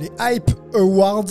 [0.00, 1.26] Les Hype Awards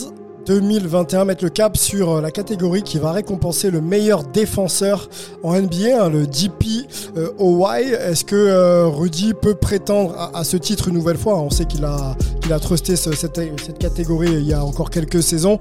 [0.46, 5.10] 2021 mettent le cap sur euh, la catégorie qui va récompenser le meilleur défenseur
[5.42, 7.82] en NBA, hein, le DPOY.
[7.94, 11.40] Est-ce que euh, Rudy peut prétendre à, ce titre une nouvelle fois?
[11.40, 12.16] On sait qu'il a,
[12.60, 13.40] trusté ce- cette,
[13.80, 15.58] catégorie il y a encore quelques saisons.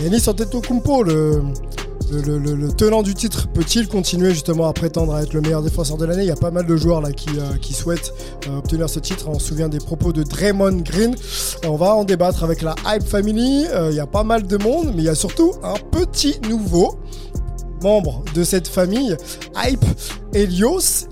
[0.00, 1.42] Yanis Antetokounmpo, le,
[2.12, 6.04] le, tenant du titre, peut-il continuer justement à prétendre à être le meilleur défenseur de
[6.04, 6.22] l'année?
[6.22, 8.12] Il y a pas mal de joueurs là qui, euh, souhaitent
[8.48, 9.28] euh, obtenir ce titre.
[9.28, 11.14] On se souvient des propos de Draymond Green.
[11.64, 13.66] Euh, On va en débattre avec la Hype Family.
[13.90, 16.98] Il y a pas mal de monde, mais il y a surtout un petit nouveau
[17.82, 19.16] membre de cette famille,
[19.56, 19.84] Hype
[20.32, 21.06] Helios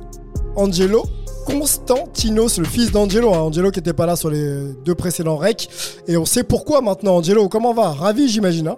[0.57, 1.05] Angelo
[1.45, 3.35] Constantinos, le fils d'Angelo.
[3.35, 3.39] hein.
[3.41, 5.69] Angelo qui n'était pas là sur les deux précédents recs.
[6.07, 7.49] Et on sait pourquoi maintenant, Angelo.
[7.49, 7.91] Comment va?
[7.91, 8.69] Ravi, j'imagine.
[8.69, 8.77] hein?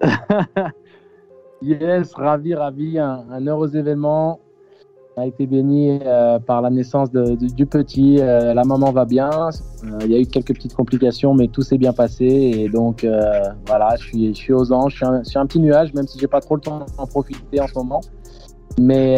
[1.62, 4.40] Yes, ravi, ravi, un, heureux événement.
[5.16, 8.18] On a été béni euh, par la naissance du petit.
[8.20, 9.30] Euh, la maman va bien.
[9.30, 12.26] Euh, Il y a eu quelques petites complications, mais tout s'est bien passé.
[12.26, 13.06] Et donc,
[13.66, 15.02] voilà, je suis, aux anges.
[15.02, 17.66] Je suis, un, petit nuage, même si j'ai pas trop le temps d'en profiter en
[17.66, 18.02] ce moment.
[18.78, 19.16] Mais,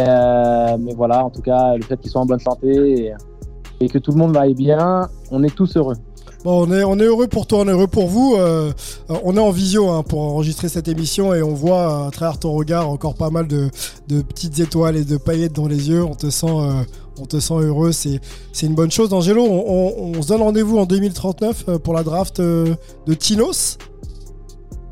[0.96, 3.14] voilà, en tout cas, le fait qu'ils soient en bonne santé et,
[3.80, 5.96] et que tout le monde aille bien, on est tous heureux.
[6.44, 8.36] Bon, on est, on est heureux pour toi, on est heureux pour vous.
[8.36, 8.72] Euh,
[9.10, 12.38] euh, on est en visio hein, pour enregistrer cette émission et on voit à travers
[12.38, 13.70] ton regard encore pas mal de,
[14.22, 16.04] petites étoiles et de paillettes dans les yeux.
[16.04, 16.84] On te sent, euh,
[17.60, 18.20] heureux, c'est,
[18.62, 19.12] une bonne chose.
[19.12, 22.76] Angelo, on, on- se donne rendez-vous en 2039 euh, pour la draft de
[23.18, 23.78] Tinos.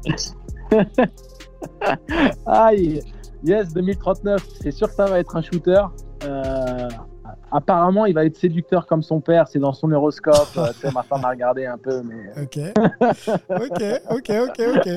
[2.47, 3.03] Aïe,
[3.45, 5.83] yes, 2039, c'est sûr que ça va être un shooter.
[7.51, 10.49] Apparemment, il va être séducteur comme son père, c'est dans son horoscope.
[10.57, 12.59] Euh, ma femme a regardé un peu, mais, Ok,
[13.51, 14.89] ok, ok, ok, ok.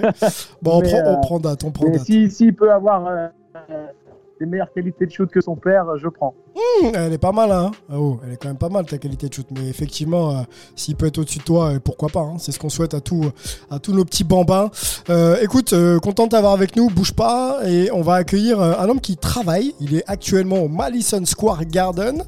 [0.62, 2.06] Bon, on prend, on euh, prend date, on prend mais date.
[2.06, 3.28] si- s'il peut avoir euh,
[3.72, 3.88] euh,
[4.40, 6.34] des meilleures qualités de shoot que son père, je prends.
[6.56, 7.72] Mmh, elle est pas mal, hein.
[7.90, 9.46] Ah oh, elle est quand même pas mal ta qualité de shoot.
[9.52, 10.42] Mais effectivement, euh,
[10.76, 12.22] s'il peut être au-dessus de toi, euh, pourquoi pas.
[12.22, 12.36] hein.
[12.40, 13.26] C'est ce qu'on souhaite à, tout,
[13.70, 14.72] à tous nos petits bambins.
[15.10, 16.90] Euh, écoute, euh, content de t'avoir avec nous.
[16.90, 17.60] Bouge pas.
[17.66, 19.74] Et on va accueillir euh, un homme qui travaille.
[19.82, 22.24] Il est actuellement au Madison Square Garden.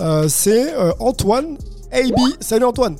[0.00, 1.56] Euh, C'est euh, Antoine
[1.92, 2.18] AB.
[2.40, 2.96] Salut Antoine.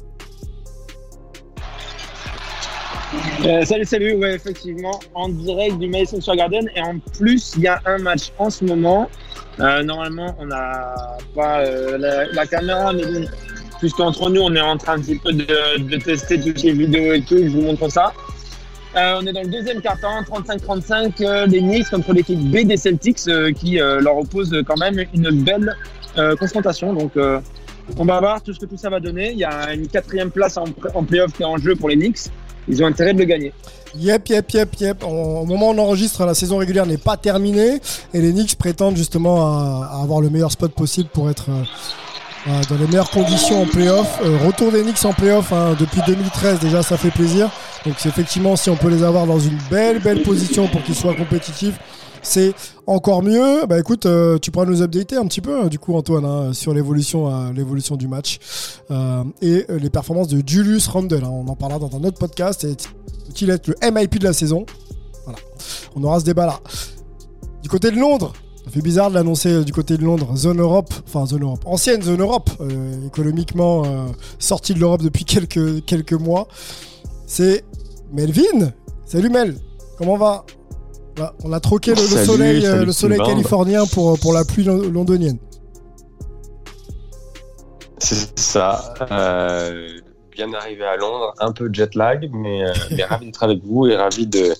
[3.44, 6.66] Euh, salut, salut, ouais, effectivement, en direct du Madison Square Garden.
[6.74, 9.10] Et en plus, il y a un match en ce moment.
[9.60, 10.94] Euh, normalement, on n'a
[11.34, 13.26] pas euh, la, caméra, mais bon,
[13.80, 17.20] puisqu'entre nous, on est en train un petit peu de, tester toutes les vidéos et
[17.20, 18.12] tout, je vous montre ça.
[18.96, 23.28] On est dans le deuxième quart-temps, 35-35, euh, les Knicks contre l'équipe B des Celtics,
[23.56, 25.76] qui leur oppose quand même une belle
[26.38, 26.94] confrontation.
[26.94, 27.12] Donc,
[27.98, 29.32] on va voir tout ce que tout ça va donner.
[29.32, 30.64] Il y a une quatrième place en,
[30.94, 32.30] en playoff qui est en jeu pour les Knicks.
[32.68, 33.52] Ils ont intérêt de le gagner.
[33.96, 35.04] Yep, yep, yep, yep.
[35.04, 37.80] Au moment où on enregistre, la saison régulière n'est pas terminée
[38.12, 41.62] et les Knicks prétendent justement à, avoir le meilleur spot possible pour être euh,
[42.48, 44.18] euh, dans les meilleures conditions en playoff.
[44.24, 47.50] Euh, retour des Knicks en playoff hein, depuis 2013, déjà ça fait plaisir.
[47.86, 51.14] Donc effectivement, si on peut les avoir dans une belle, belle position pour qu'ils soient
[51.14, 51.78] compétitifs,
[52.24, 52.54] c'est
[52.86, 53.66] encore mieux.
[53.66, 56.52] Bah écoute, euh, tu pourras nous updater un petit peu, hein, du coup, Antoine, hein,
[56.52, 58.38] sur l'évolution, euh, l'évolution du match
[58.90, 61.22] euh, et les performances de Julius Randle.
[61.22, 61.30] hein.
[61.30, 62.64] On en parlera dans un autre podcast.
[62.64, 64.66] Et peut-il être le MIP de la saison
[65.24, 65.38] Voilà,
[65.94, 66.60] on aura ce débat-là.
[67.62, 68.32] Du côté de Londres,
[68.64, 72.02] ça fait bizarre de l'annoncer du côté de Londres, zone Europe, enfin zone Europe, ancienne
[72.02, 72.50] zone Europe,
[73.06, 73.84] économiquement
[74.38, 76.48] sortie de l'Europe depuis quelques, quelques mois.
[77.26, 77.64] C'est
[78.12, 78.72] Melvin.
[79.06, 79.56] Salut Mel,
[79.98, 80.44] comment va?
[80.63, 80.63] Là,
[81.44, 83.34] On a troqué le, le Salut, soleil, euh, salut le soleil Timbaland.
[83.36, 85.38] californien pour, pour la pluie lon- londonienne.
[87.98, 88.94] C'est ça.
[89.10, 89.88] euh,
[90.32, 93.86] bien arrivé à Londres, un peu jet lag, mais, euh, mais ravi d'être avec vous
[93.86, 94.52] et ravi de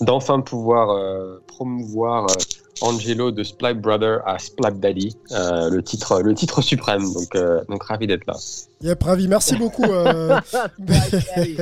[0.00, 2.34] d'enfin pouvoir euh, promouvoir euh,
[2.80, 7.12] Angelo de Splap Brother à Splap Daddy, euh, le titre, le titre suprême.
[7.12, 8.34] Donc, euh, donc ravi d'être là.
[8.82, 9.28] Yep, ravi.
[9.28, 9.84] Merci beaucoup.
[9.84, 10.38] euh,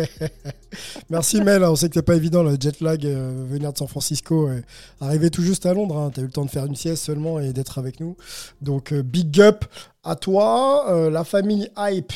[1.10, 1.64] Merci Mel.
[1.64, 4.60] On sait que c'est pas évident le jet lag, euh, venir de San Francisco, euh,
[5.00, 5.96] arriver tout juste à Londres.
[5.96, 6.10] Hein.
[6.14, 8.16] T'as eu le temps de faire une sieste seulement et d'être avec nous.
[8.60, 9.64] Donc euh, big up
[10.04, 10.90] à toi.
[10.90, 12.12] Euh, la famille Hype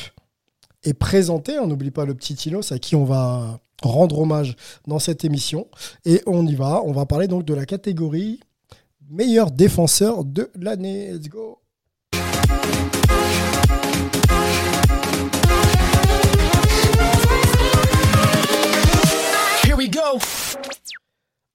[0.83, 1.59] est présentée.
[1.59, 4.55] On n'oublie pas le petit Tinos à qui on va rendre hommage
[4.87, 5.67] dans cette émission.
[6.05, 6.81] Et on y va.
[6.85, 8.39] On va parler donc de la catégorie
[9.11, 11.11] meilleur défenseur de l'année.
[11.11, 11.57] Let's go.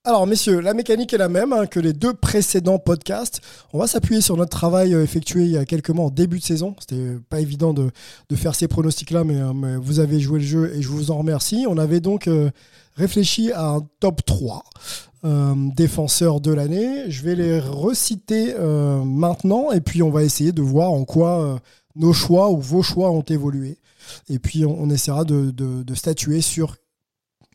[0.05, 3.41] Alors, messieurs, la mécanique est la même hein, que les deux précédents podcasts.
[3.73, 6.39] On va s'appuyer sur notre travail euh, effectué il y a quelques mois en début
[6.39, 6.77] de saison.
[6.79, 7.91] C'était pas évident de,
[8.29, 11.11] de faire ces pronostics-là, mais, euh, mais vous avez joué le jeu et je vous
[11.11, 11.67] en remercie.
[11.69, 12.51] On avait donc euh,
[12.95, 14.63] réfléchi à un top 3
[15.27, 17.11] euh, défenseurs de l'année.
[17.11, 21.43] Je vais les reciter euh, maintenant et puis on va essayer de voir en quoi
[21.43, 21.59] euh,
[21.97, 23.79] nos choix ou vos choix ont évolué.
[24.29, 26.77] Et puis on, on essaiera de, de- statuer sur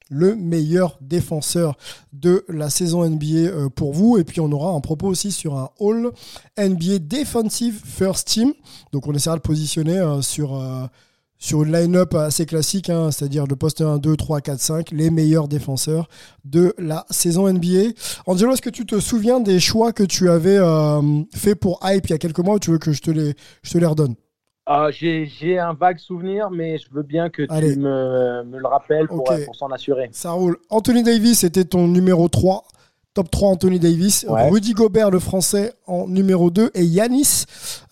[0.09, 1.77] le meilleur défenseur
[2.11, 4.17] de la saison NBA pour vous.
[4.17, 6.11] Et puis on aura un propos aussi sur un All
[6.59, 8.53] NBA Defensive First Team.
[8.91, 10.61] Donc on essaiera de positionner sur,
[11.41, 15.09] sur une line-up assez classique, hein, c'est-à-dire le poste 1, 2, 3, 4, 5, les
[15.09, 16.07] meilleurs défenseurs
[16.45, 17.93] de la saison NBA.
[18.27, 21.01] Angelo, est-ce que tu te souviens des choix que tu avais euh,
[21.33, 23.33] fait pour Hype il y a quelques mois ou tu veux que je te les,
[23.63, 24.13] je te les redonne?
[24.67, 27.73] Ah, J'ai un vague souvenir, mais je veux bien que Allez.
[27.73, 30.09] tu me, me le rappelles pour, euh, pour s'en assurer.
[30.11, 30.57] Ça roule.
[30.69, 32.63] Anthony Davis était ton numéro 3.
[33.13, 34.25] Top 3 Anthony Davis.
[34.29, 34.49] Ouais.
[34.49, 36.71] Rudy Gobert, le français, en numéro 2.
[36.75, 37.43] Et Yanis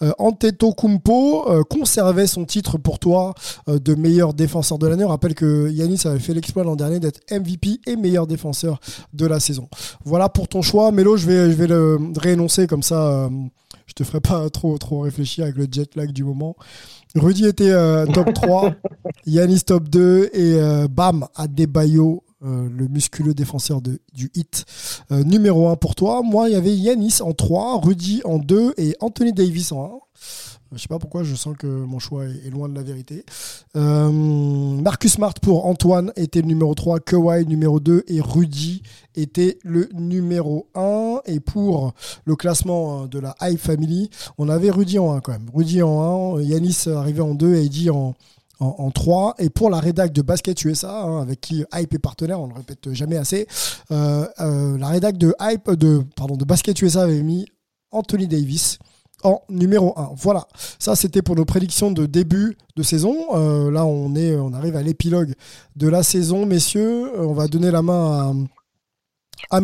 [0.01, 3.33] euh, Antetokounmpo euh, conservait son titre pour toi
[3.67, 5.03] euh, de meilleur défenseur de l'année.
[5.03, 8.79] On rappelle que Yanis avait fait l'exploit l'an dernier d'être MVP et meilleur défenseur
[9.13, 9.67] de la saison.
[10.05, 10.91] Voilà pour ton choix.
[10.93, 13.07] Mélo, je vais, je vais le réénoncer comme ça.
[13.25, 13.29] euh,
[13.87, 16.55] je te ferai pas trop, trop réfléchir avec le jet lag du moment.
[17.15, 17.73] Rudy était
[18.13, 18.73] top 3,
[19.25, 23.99] Yanis top 2 et Bam Adebayo, euh, le musculeux défenseur du
[24.33, 24.65] hit,
[25.11, 26.21] euh, numéro 1 pour toi.
[26.23, 29.99] Moi, il y avait Yanis en 3, Rudy en 2 et Anthony Davis en 1.
[30.71, 33.25] Je sais pas pourquoi, je sens que mon choix est loin de la vérité.
[33.75, 38.83] Euh, Marcus Smart pour Antoine était le numéro 3, Kawhi numéro 2 et Rudy
[39.15, 41.21] était le numéro 1.
[41.25, 41.93] Et pour
[42.25, 45.49] le classement euh, de la Hype Family, on avait Rudy en 1 quand même.
[45.51, 48.13] Rudy en 1, Yanis arrivé en 2 et Eddie en,
[48.59, 49.35] en, en 3.
[49.39, 52.53] Et pour la rédac de Basket USA, hein, avec qui Hype est partenaire, on le
[52.53, 53.47] répète jamais assez,
[53.91, 57.45] euh, euh, la rédac de Hype, de, pardon, de Basket USA avait mis
[57.91, 58.79] Anthony Davis
[59.23, 60.11] en numéro 1.
[60.15, 60.47] Voilà,
[60.77, 63.15] ça c'était pour nos prédictions de début de saison.
[63.35, 65.33] Euh, là, on, est, on arrive à l'épilogue
[65.75, 67.07] de la saison, messieurs.
[67.15, 68.45] Euh, On va donner la main
[69.49, 69.61] à, à.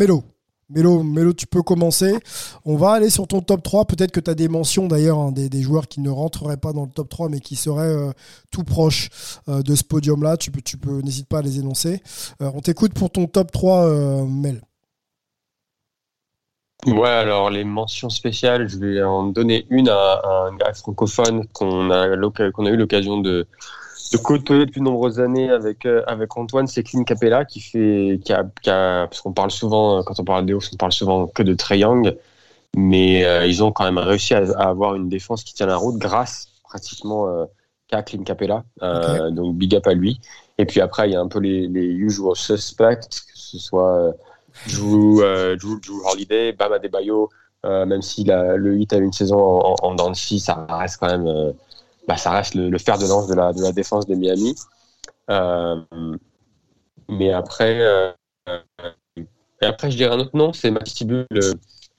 [0.70, 2.18] Mélo, Mélo, tu peux commencer.
[2.66, 3.86] On va aller sur ton top 3.
[3.86, 6.86] Peut-être que tu as des mentions d'ailleurs, hein, des, joueurs qui ne rentreraient pas dans
[6.86, 8.12] le top 3, mais qui seraient euh,
[8.50, 9.10] tout proches
[9.48, 10.38] euh, de ce podium-là.
[10.38, 12.02] Tu peux, tu peux, n'hésite pas à les énoncer.
[12.42, 14.62] Euh, on t'écoute pour ton top 3, euh, Mel.
[16.88, 21.90] Ouais, alors les mentions spéciales, je vais en donner une à, un gars francophone qu'on
[21.90, 23.48] a eu l'occasion de,
[24.12, 28.20] de côtoyer depuis de nombreuses années avec, euh, avec Antoine, c'est Clint Capella qui fait,
[28.24, 30.78] qui a, qui a- parce qu'on parle souvent, euh, quand on parle des Hawks, on
[30.78, 32.16] parle souvent que de Trae Young,
[32.76, 35.78] mais euh, ils ont quand même réussi à, à avoir une défense qui tient la
[35.78, 37.46] route grâce pratiquement euh,
[37.88, 38.64] qu'à Clint Capella,
[39.32, 40.20] donc big up à lui.
[40.58, 44.14] Et puis après, il y a un peu les, les usual suspects, que ce soit
[44.68, 45.22] Drew,
[45.58, 47.30] Drew, Drew Holiday, Bam Adebayo,
[47.64, 51.08] même si la, le hit a eu une saison en, en, en ça reste quand
[51.08, 51.54] même,
[52.08, 54.56] bah, ça reste le, le fer de lance de la, de la défense de Miami.
[55.30, 55.82] Euh,
[57.10, 58.12] mais après, euh,
[59.62, 61.54] et après, je dirais un autre nom, c'est Max Tibu, le,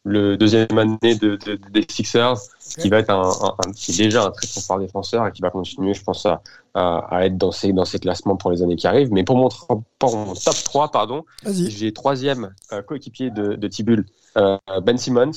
[0.05, 2.37] le deuxième année de, de- des Sixers,
[2.79, 5.33] qui va être un, un- un- qui est déjà un très très fort défenseur et
[5.33, 6.43] qui va continuer, je pense, à,
[6.75, 9.11] à, à être dans ces, dans ces classements pour les années qui arrivent.
[9.13, 11.25] Mais pour mon, tro- pour mon top 3, pardon,
[11.71, 14.05] j'ai troisième euh, coéquipier de, de Tibul,
[14.37, 15.33] euh, Ben Simmons.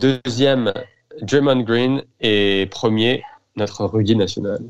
[0.00, 0.72] Deuxième,
[1.22, 2.02] Draymond Green.
[2.20, 3.22] Et premier,
[3.56, 4.60] notre Rudy national.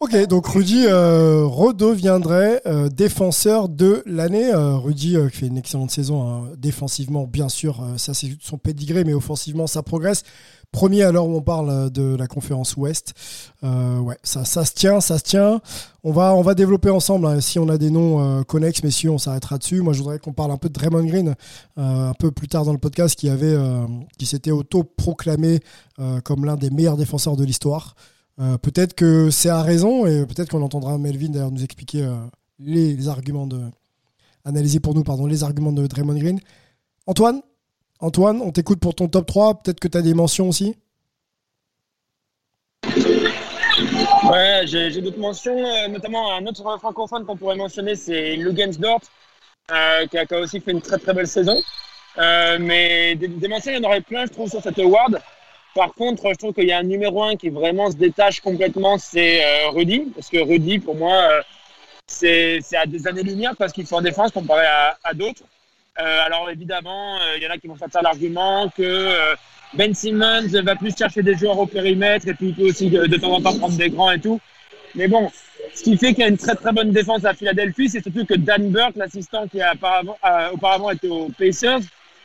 [0.00, 4.54] Ok, donc Rudy euh, redeviendrait euh, défenseur de l'année.
[4.54, 9.02] Euh, Rudy qui fait une excellente saison hein, défensivement, bien sûr, ça c'est son pédigré,
[9.02, 10.22] mais offensivement ça progresse.
[10.70, 13.14] Premier à l'heure où on parle euh, de la conférence Ouest.
[13.64, 15.60] Euh, ouais, ça, se tient, ça se tient.
[16.04, 17.26] On va, développer ensemble.
[17.26, 17.40] hein.
[17.40, 19.80] Si on a des noms euh, connexes, messieurs, on s'arrêtera dessus.
[19.80, 21.34] Moi, je voudrais qu'on parle un peu de Draymond Green
[21.78, 23.56] euh, un peu plus tard dans le podcast, qui avait,
[24.18, 25.60] qui s'était auto-proclamé
[26.24, 27.94] comme l'un des meilleurs défenseurs de l'histoire.
[28.36, 32.08] Peut-être que c'est à raison et peut-être qu'on entendra Melvin d'ailleurs nous expliquer
[32.60, 33.60] les, les arguments de
[34.44, 36.40] analyser pour nous pardon les arguments de Draymond Green.
[37.06, 37.40] Antoine,
[38.00, 39.62] Antoine, on t'écoute pour ton top 3.
[39.62, 40.76] Peut-être que tu as des mentions aussi
[44.30, 49.02] Ouais, j'ai d'autres mentions, euh, notamment un autre francophone qu'on pourrait mentionner, c'est Lugensdorf,
[49.70, 51.56] euh, qui, a, aussi fait une très très belle saison.
[52.18, 55.20] Euh, mais des, mentions, il y en aurait plein, je trouve, sur cette award.
[55.74, 58.98] Par contre, je trouve qu'il y a un numéro un qui vraiment se détache complètement,
[58.98, 60.12] c'est euh, Rudy.
[60.14, 61.42] Parce que Rudy, pour moi,
[62.06, 65.42] c'est à des années-lumière parce qu'il fait en défense comparé à d'autres.
[66.00, 69.34] Euh, alors évidemment, il y en a qui vont faire l'argument que
[69.74, 73.06] Ben Simmons va plus chercher des joueurs au périmètre et puis il peut aussi de,
[73.06, 74.40] de, temps en temps prendre des grands et tout.
[74.94, 75.30] Mais bon,
[75.74, 78.24] ce qui fait qu'il y a une très très bonne défense à Philadelphie, c'est surtout
[78.24, 79.74] que Dan Burke, l'assistant qui a
[80.52, 81.80] auparavant, été aux Pacers,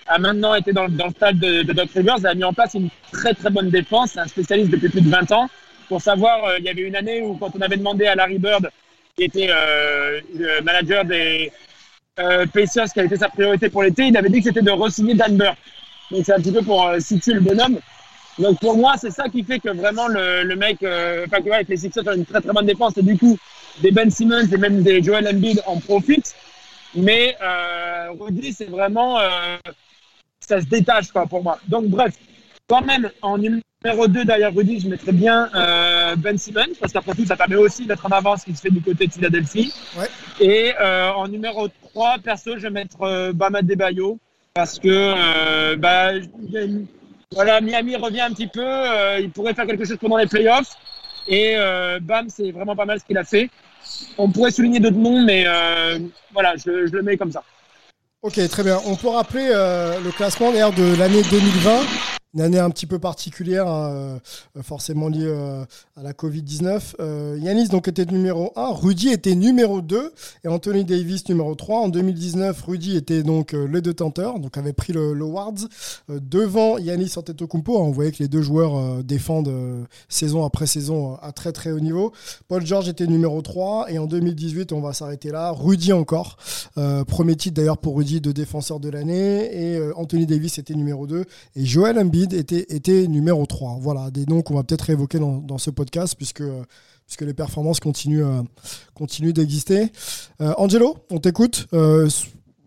[0.08, 2.74] a maintenant été dans, dans le stade de, de, Doc Rivers, a mis en place
[2.74, 5.50] une très très bonne défense, c'est un spécialiste depuis plus de 20 ans.
[5.88, 8.39] Pour savoir, euh, il y avait une année où quand on avait demandé à Larry
[8.39, 8.70] Bird,
[9.15, 11.51] qui était euh, le manager des
[12.20, 14.72] euh, Pacers, qui a été sa priorité pour l'été, il avait dit que c'était de
[14.72, 15.58] re-signer Dan Burke.
[16.12, 17.79] Donc c'est un petit peu pour euh, situer le bonhomme.
[18.39, 21.65] Donc pour moi, c'est ça qui fait que vraiment le, mec, euh, enfin que ouais,
[21.67, 23.38] les Sixers ont une très très bonne défense et du coup,
[23.82, 26.36] des Ben Simmons et même des Joel Embiid en profitent.
[26.96, 29.17] Mais euh, Rudy, c'est vraiment
[30.48, 31.60] ça se détache quoi, pour moi.
[31.67, 32.13] Donc bref,
[32.67, 37.13] quand même en numéro 2 derrière Rudy, je mettrais bien euh, Ben Simmons parce qu'après
[37.13, 39.74] tout, ça permet aussi d'être en avance qui se fait du côté de Philadelphie.
[39.98, 40.08] Ouais.
[40.39, 44.20] Et euh, en numéro 3, perso, je vais mettre euh, Bama Debayo
[44.53, 46.12] parce que euh, bah,
[47.32, 50.74] voilà, Miami revient un petit peu, euh, il pourrait faire quelque chose pendant les playoffs.
[51.27, 53.50] Et euh, Bam, c'est vraiment pas mal ce qu'il a fait.
[54.17, 55.46] On pourrait souligner d'autres noms, mais
[56.32, 57.43] voilà, je, je le mets comme ça.
[58.24, 58.79] Ok, très bien.
[58.86, 61.82] On peut rappeler euh, le classement d'ailleurs de l'année 2020,
[62.34, 64.20] une année un petit peu particulière, hein,
[64.58, 65.63] euh, forcément liée euh,
[65.96, 66.96] à la Covid-19.
[67.00, 70.12] Euh, Yanis donc était numéro 1, Rudy était numéro 2
[70.44, 71.82] et Anthony Davis numéro 3.
[71.82, 75.54] En 2019, Rudy était donc le détenteur, donc avait pris le, le Awards
[76.10, 77.78] euh, devant Yanis Antetokounmpo.
[77.78, 79.54] On voyait que les deux joueurs défendent
[80.10, 82.13] saison après saison à très très haut niveau.
[82.48, 85.52] Paul George était numéro 3 et en 2018, on va s'arrêter là.
[85.52, 86.38] Rudy encore,
[87.08, 91.25] premier titre d'ailleurs pour Rudy de défenseur de l'année et Anthony Davis était numéro 2
[91.56, 93.77] et Joel Embiid était, numéro 3.
[93.80, 96.44] Voilà, des noms qu'on va peut-être réévoquer dans, ce podcast puisque,
[97.06, 98.42] puisque les performances continuent, euh,
[98.94, 99.92] continuent d'exister.
[100.42, 101.68] Euh, Angelo, on t'écoute.
[101.74, 102.08] Euh,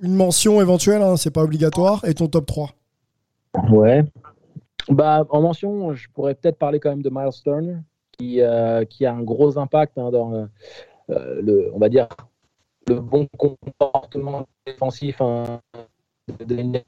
[0.00, 2.70] une mention éventuelle, hein, c'est pas obligatoire, et ton top 3
[3.70, 4.04] Ouais.
[4.88, 7.76] Bah, en mention, je pourrais peut-être parler quand même de Miles Turner,
[8.18, 8.40] qui,
[8.90, 10.48] qui a un gros impact hein, dans
[11.08, 12.08] le, on va dire,
[12.86, 15.60] le bon comportement défensif hein,
[16.28, 16.82] de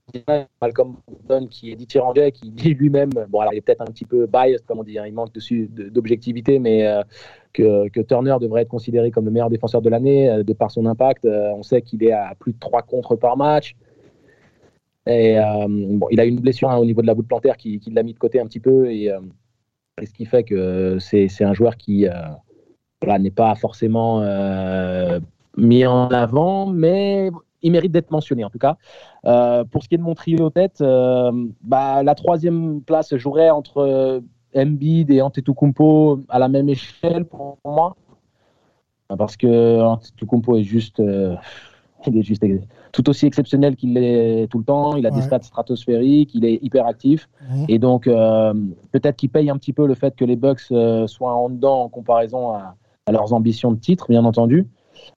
[0.60, 4.04] Malcolm Gordon qui est dithyrambique, qui dit lui-même, bon alors il est peut-être un petit
[4.04, 5.30] peu biased comme on dit, hein, il manque
[5.92, 7.02] d'objectivité, mais euh,
[7.52, 10.86] que, Turner devrait être considéré comme le meilleur défenseur de l'année euh, de par son
[10.86, 11.24] impact.
[11.24, 13.76] Euh, on sait qu'il est à plus de 3 contre par match.
[15.06, 17.90] Et bon, il a une blessure hein, au niveau de la voûte plantaire qui, qui
[17.90, 21.54] l'a mis de côté un petit peu, et, et ce qui fait que c'est un
[21.54, 22.06] joueur qui
[23.00, 24.22] voilà, n'est pas forcément
[25.56, 27.30] mis en avant, mais
[27.62, 28.76] il mérite d'être mentionné en tout cas.
[29.24, 33.50] Euh, pour ce qui est de mon trio tête, euh, bah, la troisième place jouerait
[33.50, 34.20] entre euh,
[34.54, 37.96] Embiid et Antetokounmpo à la même échelle pour moi.
[39.16, 41.34] Parce que Antetokounmpo est juste, euh,
[42.06, 42.44] il est juste
[42.92, 44.96] tout aussi exceptionnel qu'il l'est tout le temps.
[44.96, 45.16] Il a ouais.
[45.16, 47.28] des stats stratosphériques, il est hyper actif.
[47.68, 50.60] Et donc, peut-être qu'il paye un petit peu le fait que les Bucks
[51.06, 54.68] soient en dedans en comparaison à, à leurs ambitions de titre, bien entendu.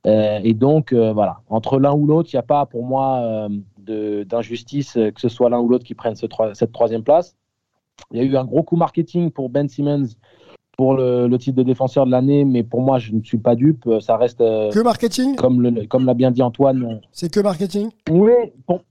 [0.08, 3.50] Euh, et donc, euh, voilà, entre l'un ou l'autre, il n'y a pas pour moi
[3.88, 7.36] euh, d'injustice que ce soit l'un ou l'autre qui prenne ce, cette troisième place.
[8.12, 10.08] Il y a eu un gros coup marketing pour Ben Simmons
[10.78, 13.56] pour le, le titre de défenseur de l'année, mais pour moi, je ne suis pas
[13.56, 13.88] dupe.
[14.00, 14.40] Ça reste.
[14.40, 15.36] que marketing?
[15.36, 17.02] Comme l'a comme bien dit Antoine.
[17.12, 17.90] C'est que marketing?
[18.10, 18.32] Oui.
[18.68, 18.82] Bon.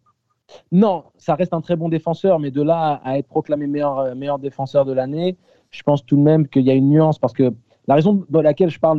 [0.70, 4.38] Non, ça reste un très bon défenseur, mais de là à être proclamé meilleur, meilleur
[4.38, 5.36] défenseur de l'année,
[5.70, 7.52] je pense tout de même qu'il y a une nuance parce que
[7.86, 8.98] la raison pour laquelle je parle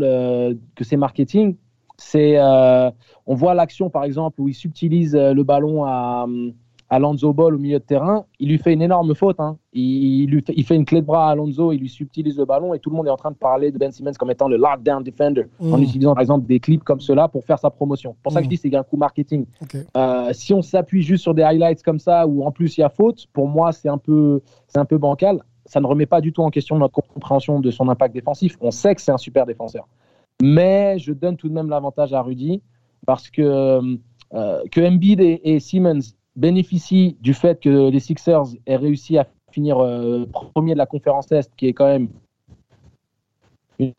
[0.75, 1.55] que c'est marketing,
[2.01, 2.89] c'est euh,
[3.27, 6.25] on voit l'action par exemple où il subtilise euh, le ballon à,
[6.89, 9.39] à Lonzo Ball au milieu de terrain, il lui fait une énorme faute.
[9.39, 9.57] Hein.
[9.71, 12.37] Il, il, lui fait, il fait une clé de bras à Lonzo, il lui subtilise
[12.37, 14.31] le ballon et tout le monde est en train de parler de Ben Simmons comme
[14.31, 15.73] étant le lockdown defender mmh.
[15.73, 18.15] en utilisant par exemple des clips comme cela pour faire sa promotion.
[18.17, 18.35] C'est pour mmh.
[18.35, 19.45] ça que je dis c'est un coup marketing.
[19.61, 19.83] Okay.
[19.95, 22.83] Euh, si on s'appuie juste sur des highlights comme ça où en plus il y
[22.83, 25.43] a faute, pour moi c'est un peu c'est un peu bancal.
[25.65, 28.57] Ça ne remet pas du tout en question notre compréhension de son impact défensif.
[28.59, 29.87] On sait que c'est un super défenseur.
[30.41, 32.61] Mais je donne tout de même l'avantage à Rudy
[33.05, 33.41] parce que,
[34.33, 35.99] euh, que Embiid et, et, Simmons
[36.35, 41.31] bénéficient du fait que les Sixers aient réussi à finir euh, premier de la conférence
[41.31, 42.09] Est, qui est quand même
[43.79, 43.93] une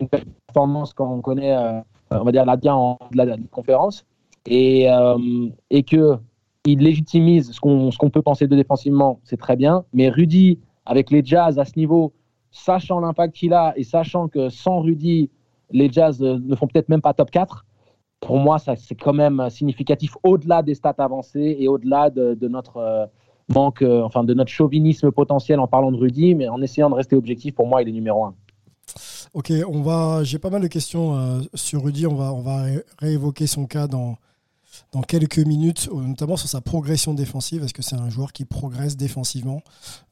[0.48, 1.80] performance qu'on connaît, euh,
[2.10, 4.04] on va dire, là bien en de la, la conférence,
[4.46, 6.18] et, euh, et que
[6.64, 9.84] il ce qu'on qu'on peut penser de défensivement, c'est très bien.
[9.92, 12.12] Mais Rudy, avec les Jazz à ce niveau,
[12.52, 15.28] sachant l'impact qu'il a et sachant que sans Rudy,
[15.72, 17.64] les Jazz euh, ne font peut-être même pas top 4,
[18.20, 23.06] pour moi, c'est quand même significatif au-delà des stats avancées et au-delà de, notre euh,
[23.48, 26.94] manque, euh, enfin de notre chauvinisme potentiel en parlant de Rudy, mais en essayant de
[26.94, 28.34] rester objectif, pour moi, il est numéro un.
[29.34, 30.22] Ok, on va.
[30.22, 32.06] J'ai pas mal de questions sur Rudy.
[32.06, 34.16] On va, on va ré- réévoquer son cas dans,
[34.92, 37.62] dans quelques minutes, euh, notamment sur sa progression défensive.
[37.64, 39.62] Est-ce que c'est un joueur qui progresse défensivement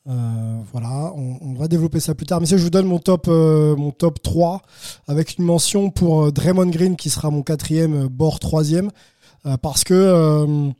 [0.08, 2.40] Euh, Voilà, on, va développer ça plus tard.
[2.40, 4.62] Mais si je vous donne mon top, euh, mon top 3
[5.08, 8.90] avec une mention pour Draymond Green qui sera mon quatrième, bord troisième,
[9.62, 10.72] parce que.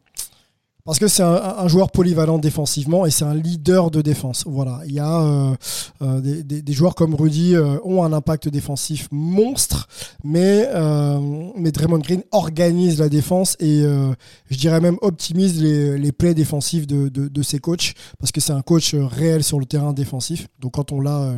[0.85, 4.45] Parce que c'est un, joueur polyvalent défensivement et c'est un leader de défense.
[4.47, 5.55] Voilà, il y a euh,
[6.03, 9.89] euh, des, joueurs comme Rudy euh, ont un impact défensif monstre,
[10.25, 11.21] mais euh,
[11.57, 16.87] mais Draymond Green organise la défense et je dirais même optimise les, les plays défensifs
[16.87, 20.49] de, de, de ses coachs parce que c'est un coach réel sur le terrain défensif.
[20.61, 21.35] Donc quand on l'a,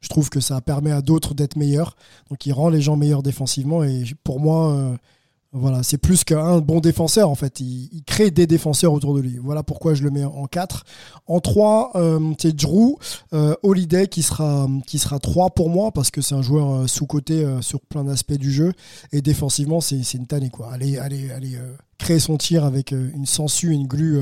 [0.00, 1.96] je trouve que ça permet à d'autres d'être meilleurs.
[2.30, 4.96] Donc il rend les gens meilleurs défensivement et pour moi.
[5.54, 7.60] Euh, voilà, c'est plus qu'un bon défenseur en fait.
[7.60, 9.38] Il, crée des défenseurs autour de lui.
[9.42, 10.84] Voilà pourquoi je le mets en 4.
[11.26, 11.92] En 3,
[12.38, 12.96] c'est Drew
[13.32, 16.86] euh, Holiday qui sera, qui sera 3 pour moi parce que c'est un joueur euh,
[16.86, 18.72] sous-côté euh, sur plein d'aspects du jeu.
[19.12, 20.50] Et défensivement, c'est une tannée.
[20.50, 20.72] Quoi.
[20.72, 24.20] Allez, allez, allez euh, créer son tir avec euh, une sangsue, une glue.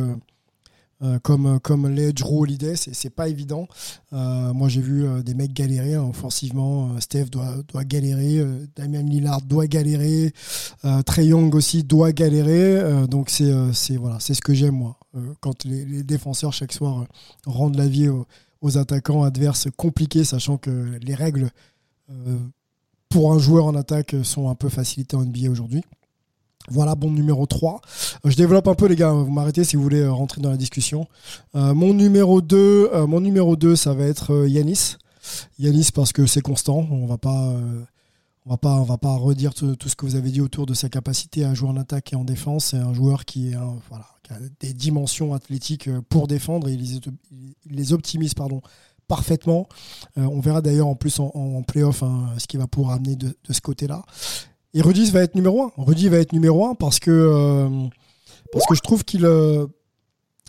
[1.04, 3.68] Euh, euh, comme, comme les Drew Holiday, c'est pas évident.
[4.12, 6.98] Euh, moi, j'ai vu des mecs galérer hein, offensivement.
[7.00, 8.44] Steph doit, doit galérer,
[8.76, 10.32] Damian Lillard doit galérer,
[11.06, 13.06] Trey Young aussi doit galérer.
[13.08, 14.98] Donc, c'est voilà, ce que j'aime, moi.
[15.40, 17.06] Quand les, défenseurs, chaque soir,
[17.46, 18.26] rendent la vie aux,
[18.60, 21.50] aux attaquants adverses compliqués, sachant que les règles
[23.08, 25.82] pour un joueur en attaque sont un peu facilitées en NBA aujourd'hui.
[26.70, 27.80] Voilà, bon numéro 3.
[28.24, 30.50] Euh, Je développe un peu les gars, vous m'arrêtez si vous voulez euh, rentrer dans
[30.50, 31.06] la discussion.
[31.54, 34.96] Euh, mon numéro 2, euh, mon numéro 2 ça va être Yanis.
[35.58, 37.54] Yanis parce que c'est constant, on va pas
[38.46, 38.58] va
[38.98, 41.78] pas redire tout, ce que vous avez dit autour de sa capacité à jouer en
[41.78, 43.64] attaque et en défense, c'est un joueur qui a
[44.60, 47.00] des dimensions athlétiques pour défendre et il
[47.70, 48.34] les, optimise
[49.08, 49.66] parfaitement.
[50.16, 53.34] On verra d'ailleurs en plus en, en playoff hein, ce qu'il va pouvoir amener de
[53.48, 54.04] ce côté-là.
[54.74, 55.72] Et Rudy va être numéro 1.
[55.78, 57.68] Rudy va être numéro 1 parce que, euh,
[58.52, 59.66] parce que je trouve qu'il euh,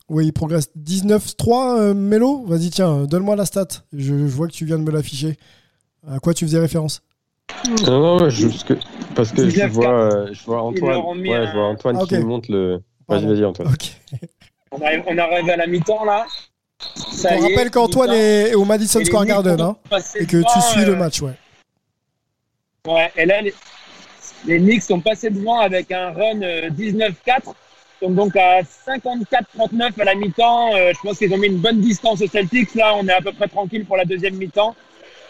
[0.10, 2.44] oui, il progresse 19-3, euh, Mélo.
[2.48, 3.68] Vas-y, tiens, donne-moi la stat.
[3.94, 5.38] Je, je vois que tu viens de me l'afficher.
[6.08, 7.02] À quoi tu faisais référence?
[7.86, 8.48] Non, non, je-
[9.16, 9.68] parce que, je 19-4.
[9.70, 12.82] vois, euh, je vois Antoine, ouais, je vois Antoine Ah, qui me montre le.
[13.08, 13.72] Vas-y, vas-y, Antoine.
[14.72, 16.26] On arrive, on arrive à la mi-temps là.
[17.12, 19.78] Ça On rappelle qu'Antoine est, est au Madison Square Garden hein,
[20.20, 21.22] et que tu suis le match.
[21.22, 21.34] Ouais.
[22.88, 23.54] Ouais, et là, les,
[24.48, 27.12] les Knicks sont passés devant avec un run euh, 19-4.
[28.02, 30.76] Donc, donc à 54-39 à la mi-temps.
[30.76, 32.76] Euh, je pense qu'ils ont mis une bonne distance aux Celtics.
[32.76, 34.76] Là, on est à peu près tranquille pour la deuxième mi-temps.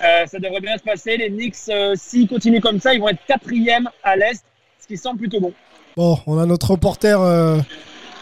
[0.03, 1.17] Euh, ça devrait bien se passer.
[1.17, 4.43] Les Knicks, euh, s'ils continuent comme ça, ils vont être quatrième à l'Est,
[4.81, 5.53] ce qui semble plutôt bon.
[5.95, 7.59] Bon, on a notre reporter euh,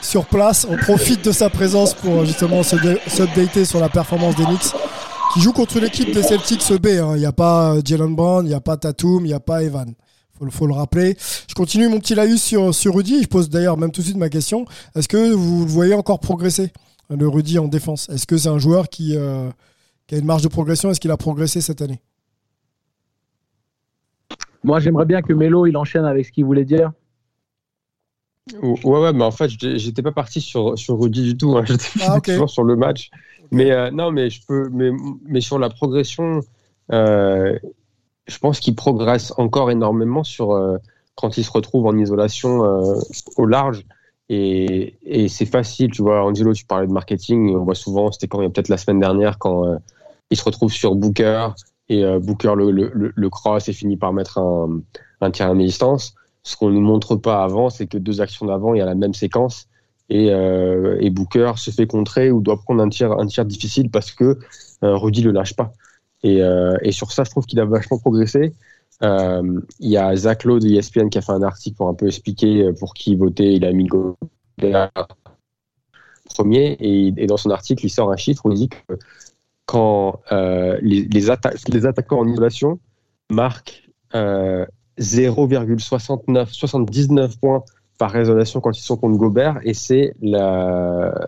[0.01, 0.67] sur place.
[0.69, 4.73] On profite de sa présence pour euh, justement s'updater sur la performance des Knicks
[5.33, 6.87] qui joue contre l'équipe des Celtics B.
[6.87, 7.13] hein.
[7.15, 9.39] Il n'y a pas euh, Jalen Brown, il n'y a pas Tatum, il n'y a
[9.39, 9.91] pas Evan.
[10.43, 11.15] Faut, le- faut le rappeler.
[11.47, 13.23] Je continue mon petit laïus sur, sur Rudy.
[13.23, 14.65] Je pose d'ailleurs même tout de suite ma question.
[14.95, 16.71] Est-ce que vous le voyez encore progresser,
[17.09, 18.09] le Rudy en défense?
[18.09, 19.49] Est-ce que c'est un joueur qui, euh,
[20.07, 20.91] qui a une marge de progression?
[20.91, 21.99] Est-ce qu'il a progressé cette année?
[24.63, 26.91] Moi, j'aimerais bien que Melo il enchaîne avec ce qu'il voulait dire.
[28.61, 31.57] Ouais, ouais, mais en fait, j'étais pas parti sur, sur Rudy du tout.
[31.57, 31.63] hein.
[31.67, 32.25] J'étais Ah, ok.
[32.25, 33.09] toujours sur le match.
[33.51, 34.69] Mais euh, non, mais je peux.
[34.69, 34.89] Mais,
[35.25, 36.41] mais sur la progression,
[36.91, 37.57] euh,
[38.27, 40.77] je pense qu'il progresse encore énormément sur euh,
[41.15, 42.99] quand il se retrouve en isolation euh,
[43.37, 43.85] au large.
[44.29, 46.23] Et, et c'est facile, tu vois.
[46.23, 47.55] Angelo, tu parlais de marketing.
[47.55, 49.77] On voit souvent, c'était quand il y a peut-être la semaine dernière, quand euh,
[50.31, 51.49] il se retrouve sur Booker
[51.89, 54.81] et euh, Booker le, le, le- cross et finit par mettre un,
[55.21, 56.15] un tir à mi-distance.
[56.43, 58.95] Ce qu'on ne montre pas avant, c'est que deux actions d'avant, il y a la
[58.95, 59.67] même séquence
[60.09, 63.89] et, euh, et Booker se fait contrer ou doit prendre un tir, un tir difficile
[63.89, 64.39] parce que
[64.81, 65.73] Rudy le lâche pas.
[66.23, 68.53] Et, euh, et sur ça, je trouve qu'il a vachement progressé.
[69.03, 71.93] Euh, Il y a Zach Lowe de ESPN qui a fait un article pour un
[71.93, 73.53] peu expliquer euh, pour qui voter.
[73.53, 74.17] Il a mis Gobert
[76.33, 78.97] premier et, dans son article, il sort un chiffre où il dit que
[79.65, 82.79] quand les, les, atta- les attaquants en isolation
[83.29, 84.65] marquent euh,
[84.99, 87.63] 0,69 79 points
[87.97, 91.27] par résolution quand ils sont contre Gobert et c'est la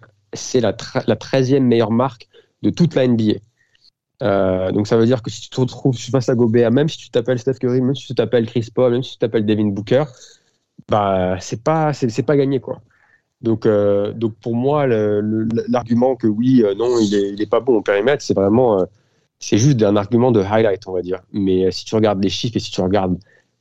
[0.53, 0.75] la,
[1.07, 2.27] la 13e meilleure marque
[2.61, 3.35] de toute la NBA.
[4.25, 6.97] Euh, donc ça veut dire que si tu te retrouves face à Gobert, même si
[6.97, 9.67] tu t'appelles Steph Curry, même si tu t'appelles Chris Paul, même si tu t'appelles Devin
[9.67, 10.05] Booker,
[10.89, 12.81] bah c'est pas c'est pas gagné quoi.
[13.41, 17.59] Donc, euh, donc pour moi, l'argument que oui, euh, non, il est, il est, pas
[17.59, 18.83] bon au périmètre, c'est vraiment,
[19.39, 21.21] c'est juste un argument de highlight, on va dire.
[21.31, 23.17] Mais si tu regardes les chiffres et si tu regardes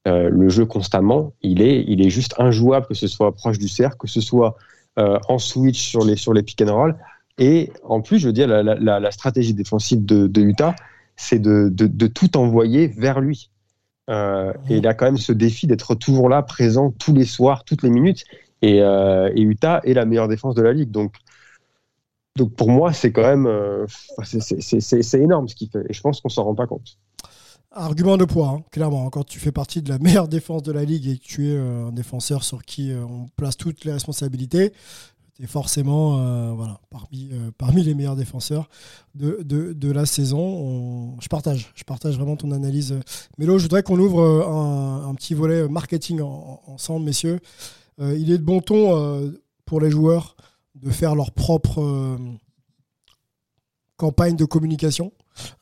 [0.06, 3.96] le jeu constamment, il est, il est juste injouable, que ce soit proche du cercle,
[3.98, 4.56] que ce soit
[4.96, 6.96] en switch sur les, sur les pick and roll.
[7.38, 10.74] Et en plus, je veux dire, la, stratégie défensive de, Utah,
[11.16, 13.50] c'est de, tout envoyer vers lui.
[14.10, 17.64] Euh, et il a quand même ce défi d'être toujours là, présent tous les soirs,
[17.64, 18.24] toutes les minutes.
[18.62, 20.90] Et, euh, Utah est la meilleure défense de la ligue.
[20.90, 21.14] Donc,
[22.56, 23.86] pour moi, c'est quand même euh,
[24.24, 25.84] c'est énorme ce qu'il fait.
[25.88, 26.98] Et je pense qu'on s'en rend pas compte.
[27.70, 29.08] Argument de poids, hein, clairement.
[29.10, 31.58] Quand tu fais partie de la meilleure défense de la ligue et que tu es
[31.58, 34.72] un défenseur sur qui on place toutes les responsabilités,
[35.40, 38.68] es forcément voilà, parmi, parmi les meilleurs défenseurs
[39.14, 41.16] de, la saison.
[41.20, 42.94] je partage, vraiment ton analyse.
[43.38, 47.40] Mélo, je voudrais qu'on ouvre un, un, petit volet marketing ensemble, messieurs.
[48.00, 49.30] Euh, il est de bon ton euh,
[49.64, 50.36] pour les joueurs
[50.74, 52.16] de faire leur propre euh,
[53.96, 55.12] campagne de communication.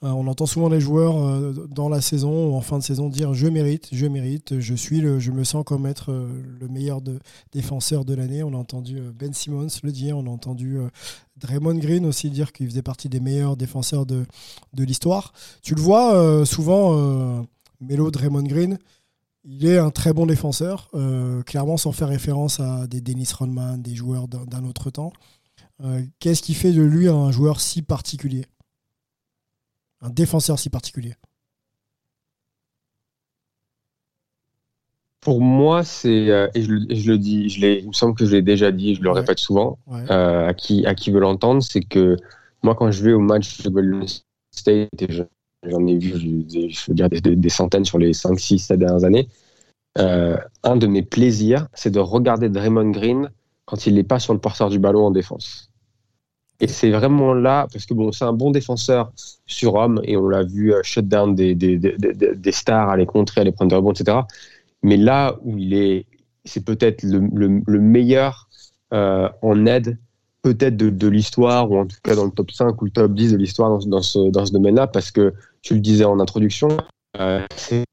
[0.03, 3.47] On entend souvent les joueurs dans la saison ou en fin de saison dire je
[3.47, 7.01] mérite, je mérite, je suis le, je me sens comme être le meilleur
[7.53, 8.43] défenseur de l'année.
[8.43, 10.79] On a entendu Ben Simmons le dire, on a entendu
[11.39, 14.27] Draymond Green aussi dire qu'il faisait partie des meilleurs défenseurs de,
[14.77, 15.33] l'histoire.
[15.63, 17.45] Tu le vois souvent,
[17.81, 18.79] Melo Draymond Green,
[19.45, 23.83] il est un très bon défenseur, euh, clairement sans faire référence à des Dennis Rodman,
[23.83, 25.13] des joueurs d'un autre temps.
[25.83, 28.45] Euh, qu'est-ce qui fait de lui un joueur si particulier?
[30.03, 31.15] Un défenseur si particulier
[35.21, 38.43] Pour moi, c'est, euh, et, je, le dis, je il me semble que je l'ai
[38.43, 42.17] déjà dit, je le répète souvent, à, qui, à qui veut l'entendre, c'est que
[42.65, 44.05] moi, quand je vais au match de Golden
[44.51, 45.07] State, et
[45.63, 46.19] j'en ai vu,
[46.69, 49.29] je veux dire, des, centaines sur les 5, 6, 7 dernières années.
[49.99, 53.31] Euh, un de mes plaisirs, c'est de regarder Draymond Green
[53.67, 55.72] quand il n'est pas sur le porteur du ballon en défense.
[56.63, 59.13] Et c'est vraiment là, parce que bon, c'est un bon défenseur
[59.47, 63.05] sur homme, et on l'a vu euh, shut down des, des, des, des, stars, aller
[63.05, 64.19] contrer, aller prendre des rebonds, etc.
[64.85, 66.07] Mais là où il est,
[66.45, 67.21] c'est peut-être le,
[67.67, 68.49] le, meilleur
[68.95, 69.99] euh, en aide
[70.43, 73.13] peut-être de, de l'histoire, ou en tout cas dans le top 5 ou le top
[73.13, 76.21] 10 de l'histoire dans, dans, ce, dans ce domaine-là, parce que tu le disais en
[76.21, 76.69] introduction,
[77.19, 77.85] euh, c'est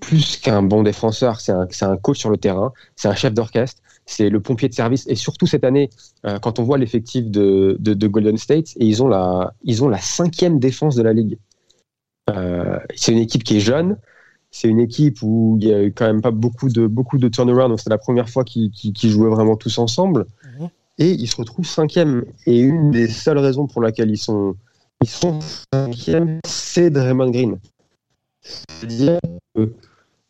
[0.00, 3.80] plus qu'un bon défenseur, c'est un, un, coach sur le terrain, c'est un chef d'orchestre,
[4.06, 5.06] c'est le pompier de service.
[5.08, 5.90] Et surtout cette année,
[6.26, 9.84] euh, quand on voit l'effectif de, de, de, Golden State, et ils ont la, ils
[9.84, 11.38] ont la cinquième défense de la ligue.
[12.28, 13.96] Euh, c'est une équipe qui est jeune,
[14.50, 17.70] c'est une équipe où il y a quand même pas beaucoup de, beaucoup de turnaround,
[17.70, 20.26] donc c'est la première fois qu'ils jouaient vraiment tous ensemble.
[20.58, 22.24] Mhm et ils se retrouvent cinquième.
[22.46, 24.54] Et une des seules raisons pour laquelle ils sont,
[25.02, 25.40] ils sont
[25.72, 27.58] cinquième, c'est Draymond Green.
[28.42, 29.18] C'est-à-dire
[29.54, 29.72] que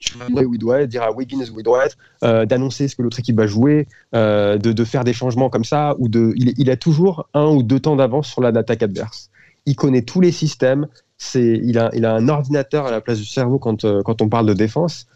[0.01, 2.89] tu vois où il doit être, dire à Wiggins où il doit être, euh, d'annoncer
[2.89, 6.09] ce que l'autre équipe va jouer, euh, de, de, faire des changements comme ça, ou
[6.09, 9.31] de, il, il a toujours un ou deux temps d'avance sur l'attaque adverse.
[9.67, 13.19] Il connaît tous les systèmes, c'est, il, a, il a un ordinateur à la place
[13.19, 15.07] du cerveau quand, euh, quand on parle de défense.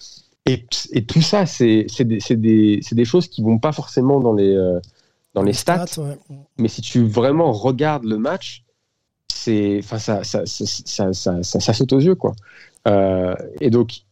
[0.46, 3.72] Et, et tout ça, c'est, c'est, des, c'est, des, c'est des choses qui vont pas
[3.72, 4.54] forcément dans les,
[5.32, 5.86] dans les stats.
[6.58, 8.64] Mais si tu vraiment regardes le match,
[9.32, 12.34] c'est, enfin, ça, ça, ça, ça, saute aux yeux, quoi.
[12.86, 14.04] Euh, et donc,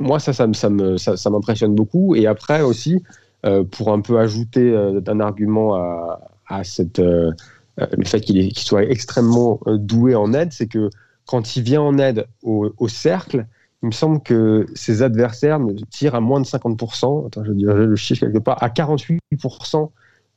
[0.00, 2.14] moi, ça, ça, ça, m'impressionne beaucoup.
[2.14, 3.02] Et après aussi,
[3.46, 8.84] euh, pour un peu ajouter euh, un argument à, à cette, le fait qu'il, soit
[8.84, 10.90] extrêmement doué en aide, c'est que
[11.26, 13.46] quand il vient en aide au, au, cercle,
[13.82, 15.58] il me semble que ses adversaires
[15.90, 19.90] tirent à moins de 50%, attends, je dirais le chiffre quelque part, à 48%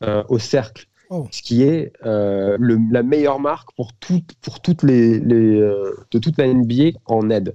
[0.04, 0.86] euh, au cercle.
[1.10, 1.28] Oh.
[1.32, 5.96] Ce qui est euh, le, la meilleure marque pour, tout, pour toutes les, les euh,
[6.12, 7.54] de toute la NBA en aide.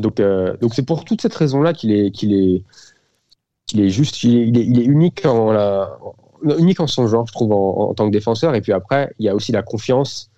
[0.00, 0.20] Donc,
[0.60, 2.62] donc c'est pour toute cette raison-là qu'il est, qu'il est,
[3.66, 5.98] qu'il est juste, il est, il est, unique en la,
[6.58, 8.54] unique en son genre, je trouve, en, en, tant que défenseur.
[8.54, 10.30] Et puis après, il y a aussi la confiance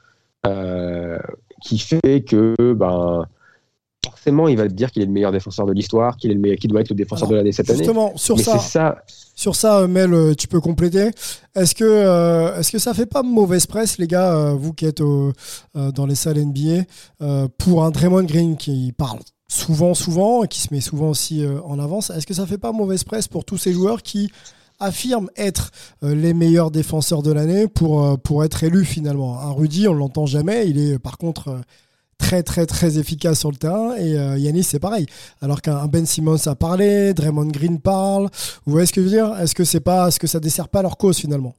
[1.62, 3.26] qui fait que, ben,
[4.04, 6.40] forcément, il va te dire qu'il est le meilleur défenseur de l'histoire, qu'il est le
[6.40, 7.78] meilleur, qu'il doit être le défenseur de l'année cette année.
[7.78, 9.02] Justement, sur ça,
[9.34, 11.10] sur ça, Mel, euh, tu peux compléter.
[11.54, 14.86] Est-ce que, euh, est-ce que ça fait pas mauvaise presse, les gars, euh, vous qui
[14.86, 15.32] êtes au,
[15.74, 16.84] dans les salles NBA,
[17.58, 19.20] pour un Draymond Green qui parle
[19.52, 22.72] souvent, souvent, et qui se met souvent aussi en avance Est-ce que ça fait pas
[22.72, 24.30] mauvaise presse pour tous ces joueurs qui
[24.80, 25.70] affirment être
[26.02, 29.40] les meilleurs défenseurs de l'année pour, pour être élus finalement?
[29.40, 30.68] Un Rudy, on l'entend jamais.
[30.68, 31.62] Il est par contre
[32.22, 35.06] très très très efficace sur le terrain et euh, Yanis c'est pareil.
[35.40, 38.28] Alors qu'un Ben Simmons a parlé, Draymond Green parle.
[38.64, 39.36] Vous voyez ce que je veux dire?
[39.38, 41.54] Est-ce que c'est pas, est-ce que ça dessert pas leur cause finalement?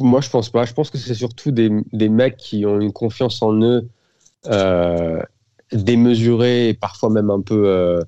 [0.00, 0.64] Moi je pense pas.
[0.64, 3.88] Je pense que c'est surtout des, des, mecs qui ont une confiance en eux
[4.46, 5.22] euh,
[5.72, 8.02] démesurée et parfois même un peu euh,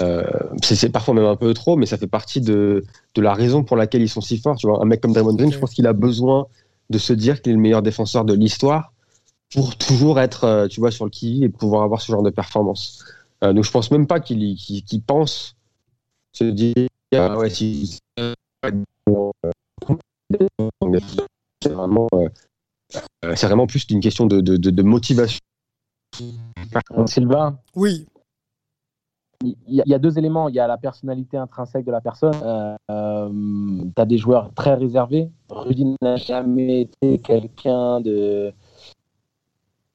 [0.00, 0.24] euh,
[0.62, 3.76] c'est parfois même un peu trop, mais ça fait partie de, de, la raison pour
[3.76, 4.56] laquelle ils sont si forts.
[4.56, 6.46] Tu vois, un mec comme Draymond Green, je pense qu'il a besoin
[6.90, 8.92] de se dire qu'il est le meilleur défenseur de l'histoire
[9.52, 13.04] pour toujours être, tu vois, sur le qui et pouvoir avoir ce genre de performance.
[13.42, 15.56] Euh, donc je pense même pas qu'il qu qu pense
[16.32, 18.34] se dire ah ouais si c'est
[21.72, 25.40] vraiment euh, c'est vraiment plus une question de, de motivation.
[27.06, 27.58] Sylvain.
[27.74, 28.06] Oui.
[29.44, 30.48] Il y, y, a deux éléments.
[30.48, 32.34] Il y a la personnalité intrinsèque de la personne.
[32.44, 33.28] Euh, euh,
[33.94, 35.30] tu as des joueurs très réservés.
[35.50, 38.52] Rudy n'a jamais été quelqu'un de,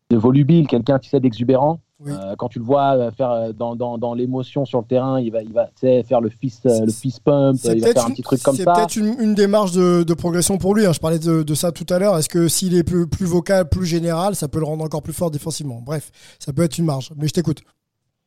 [0.09, 1.79] de volubile, quelqu'un tu sais, d'exubérant.
[1.99, 2.11] Oui.
[2.11, 5.41] Euh, quand tu le vois faire dans, dans, dans l'émotion sur le terrain, il va,
[5.41, 8.55] il va faire le fist, le fist pump, il va faire un petit truc comme
[8.55, 8.63] ça.
[8.63, 10.85] C'est peut-être une, une, démarche de, de, progression pour lui.
[10.85, 10.93] Hein.
[10.93, 12.15] Je parlais de, de ça tout à l'heure.
[12.15, 15.13] Est-ce que s'il est plus, plus vocal, plus général, ça peut le rendre encore plus
[15.13, 15.81] fort défensivement?
[15.83, 17.11] Bref, ça peut être une marge.
[17.17, 17.61] Mais je t'écoute.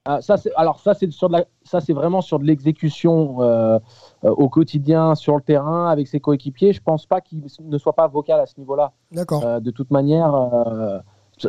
[0.07, 3.79] Ah, ça, alors ça c'est sur de la, ça c'est vraiment sur de l'exécution euh,
[4.25, 6.73] euh, au quotidien sur le terrain avec ses coéquipiers.
[6.73, 8.93] Je pense pas qu'il ne soit pas vocal à ce niveau-là.
[9.13, 9.45] D'accord.
[9.45, 10.35] Euh, de toute manière,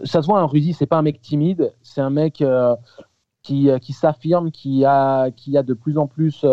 [0.03, 0.39] ça se voit.
[0.39, 1.73] Un Rudy, c'est pas un mec timide.
[1.81, 2.43] C'est un mec
[3.43, 6.45] qui, qui s'affirme, qui a, qui a de plus en plus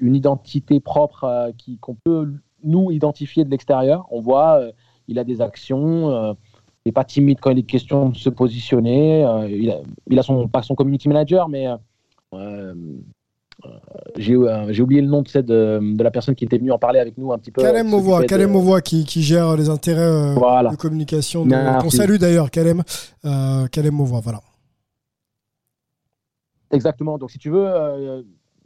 [0.00, 2.32] une identité propre qui qu'on peut
[2.64, 4.06] nous identifier de l'extérieur.
[4.10, 4.60] On voit,
[5.08, 6.36] il a des actions
[6.84, 9.24] il n'est pas timide quand il est question de se positionner.
[9.24, 11.76] Euh, il, a, il, a, son, pas son community manager, mais euh,
[12.34, 12.74] euh,
[14.16, 17.16] j'ai oublié le nom de, de, de, la personne qui était venue en parler avec
[17.18, 17.62] nous un petit peu.
[17.62, 20.70] Kalem Mauvois, Kalem Mauvois qui, qui, gère les intérêts voilà.
[20.70, 21.46] de communication.
[21.46, 22.82] De, on salue d'ailleurs Kalem,
[23.24, 24.40] euh, Kalem Mauvois, voilà.
[26.70, 27.18] Exactement.
[27.18, 28.22] Donc si tu veux, euh,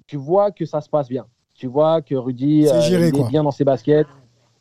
[0.07, 1.27] tu vois que ça se passe bien.
[1.55, 4.07] Tu vois que Rudy est, géré, est bien dans ses baskets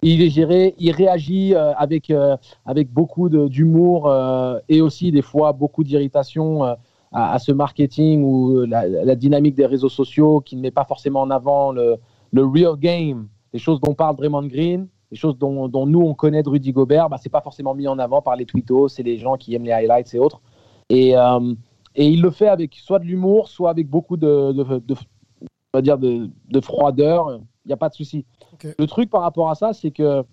[0.01, 5.21] il est géré, il réagit euh, avec, euh, avec beaucoup d'humour euh, et aussi des
[5.21, 6.75] fois beaucoup d'irritation
[7.15, 10.83] à, à, ce marketing ou la, la, dynamique des réseaux sociaux qui ne met pas
[10.83, 11.95] forcément en avant le,
[12.31, 16.13] le real game, les choses dont parle Draymond Green, les choses dont, dont nous on
[16.13, 19.03] connaît de Rudy Gobert, bah, c'est pas forcément mis en avant par les tweetos, c'est
[19.03, 20.41] les gens qui aiment les highlights et autres.
[20.89, 21.53] Et, euh,
[21.95, 24.95] et il le fait avec soit de l'humour, soit avec beaucoup de, de, de, de,
[25.41, 27.39] on va dire de, de froideur.
[27.65, 28.25] Il n'y a pas de souci.
[28.55, 28.73] Okay.
[28.77, 30.23] Le truc par rapport à ça, c'est que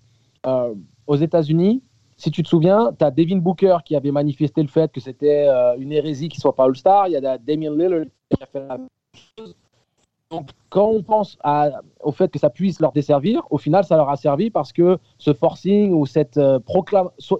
[0.45, 0.73] euh,
[1.07, 1.81] aux États-Unis,
[2.17, 5.47] si tu te souviens, tu as Devin Booker qui avait manifesté le fait que c'était
[5.47, 7.07] euh, une hérésie qu'il ne soit pas All-Star.
[7.07, 8.87] Il y a Damien Lillard qui a fait la même
[9.37, 9.55] chose.
[10.33, 11.69] Donc, quand on pense à,
[12.01, 14.97] au fait que ça puisse leur desservir, au final, ça leur a servi parce que
[15.19, 16.59] ce forcing ou cette, euh,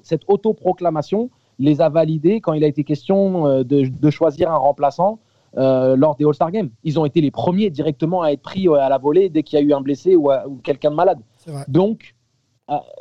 [0.03, 4.57] cette autoproclamation les a validés quand il a été question euh, de, de choisir un
[4.57, 5.17] remplaçant
[5.57, 6.69] euh, lors des All-Star Games.
[6.83, 9.61] Ils ont été les premiers directement à être pris à la volée dès qu'il y
[9.61, 11.19] a eu un blessé ou, ou quelqu'un de malade.
[11.67, 12.13] Donc,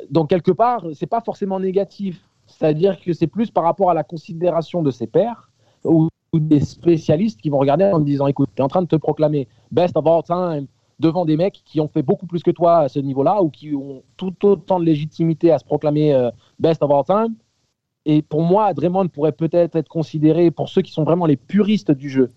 [0.09, 2.21] donc, quelque part, c'est pas forcément négatif.
[2.47, 5.49] C'est-à-dire que c'est plus par rapport à la considération de ses pairs
[5.83, 8.95] ou, des spécialistes qui vont regarder en disant écoute, tu es en train de te
[8.95, 10.65] proclamer best of all time
[10.99, 13.75] devant des mecs qui ont fait beaucoup plus que toi à ce niveau-là ou qui
[13.75, 17.35] ont tout autant de légitimité à se proclamer euh, best of all time.
[18.05, 21.91] Et pour moi, Draymond pourrait peut-être être considéré, pour ceux qui sont vraiment les puristes
[21.91, 22.31] du jeu,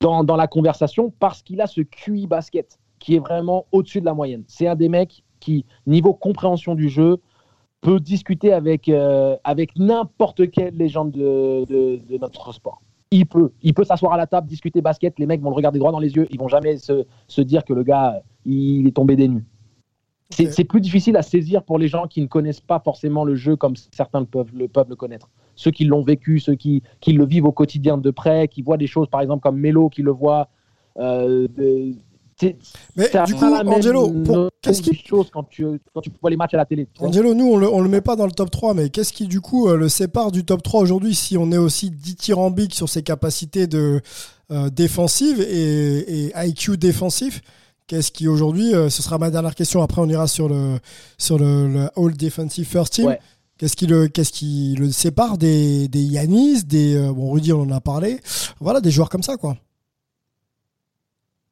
[0.00, 4.14] dans la conversation parce qu'il a ce QI basket qui est vraiment au-dessus de la
[4.14, 4.44] moyenne.
[4.46, 7.18] C'est un des mecs qui, niveau compréhension du jeu,
[7.80, 12.80] peut discuter avec, euh, avec n'importe quelle légende de, de, de, notre sport.
[13.10, 13.50] Il peut.
[13.60, 15.98] Il peut s'asseoir à la table, discuter basket, les mecs vont le regarder droit dans
[15.98, 19.28] les yeux, ils vont jamais se, se dire que le gars, il est tombé des
[19.28, 19.44] nues.
[20.30, 23.54] C'est plus difficile à saisir pour les gens qui ne connaissent pas forcément le jeu
[23.54, 25.28] comme certains le peuvent le, peuvent le connaître.
[25.56, 28.78] Ceux qui l'ont vécu, ceux qui, qui, le vivent au quotidien de près, qui voient
[28.78, 30.48] des choses, par exemple, comme Melo qui le voit.
[30.98, 31.92] Euh, de,
[32.96, 34.12] mais du coup, Angelo,
[34.60, 37.46] qu'est-ce qui chose quand tu, quand tu vois les matchs à la télé Angelo, nous
[37.46, 39.68] on le, on le met pas dans le top 3, mais qu'est-ce qui du coup
[39.68, 43.66] euh, le sépare du top 3 aujourd'hui si on est aussi dithyrambique sur ses capacités
[43.66, 44.00] de
[44.50, 47.42] euh, défensives et, et, IQ défensif
[47.86, 49.82] Qu'est-ce qui aujourd'hui, euh, ce sera ma dernière question.
[49.82, 50.78] Après, on ira sur le
[51.18, 53.06] sur le, le All Defensive First Team.
[53.06, 53.18] Ouais.
[53.58, 57.62] Qu'est-ce qui le qu'est-ce qui le sépare des des Yanis, des euh, bon Rudy, on
[57.62, 58.20] en a parlé.
[58.60, 59.56] Voilà, des joueurs comme ça, quoi.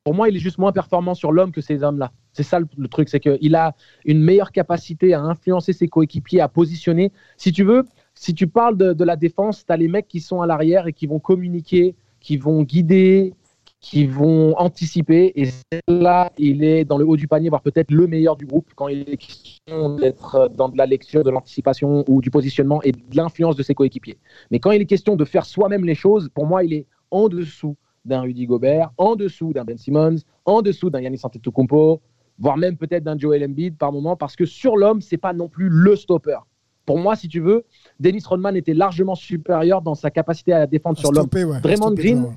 [0.04, 2.12] Pour moi, il est juste moins performant sur l'homme que ces hommes-là.
[2.32, 6.48] C'est ça le, truc, c'est qu'il a une meilleure capacité à influencer ses coéquipiers, à
[6.48, 7.12] positionner.
[7.36, 7.84] Si tu veux,
[8.14, 10.86] si tu parles de, de la défense, tu as les mecs qui sont à l'arrière
[10.86, 13.34] et qui vont communiquer, qui vont guider,
[13.80, 15.32] qui vont anticiper.
[15.36, 15.48] Et
[15.88, 18.88] là, il est dans le haut du panier, voire peut-être le meilleur du groupe quand
[18.88, 23.16] il est question d'être dans de la lecture, de l'anticipation ou du positionnement et de
[23.16, 24.18] l'influence de ses coéquipiers.
[24.50, 27.28] Mais quand il est question de faire soi-même les choses, pour moi, il est en
[27.28, 32.00] dessous d'un Rudy Gobert, en dessous d'un Ben Simmons, en dessous d'un Yannis Antetokounmpo,
[32.38, 35.48] voire même peut-être d'un Joel Embiid par moment, parce que sur l'homme, c'est pas non
[35.48, 36.38] plus le stopper.
[36.86, 37.64] Pour moi, si tu veux,
[38.00, 41.28] Dennis Rodman était largement supérieur dans sa capacité à défendre à sur l'homme.
[41.32, 42.34] Ouais, Draymond Green,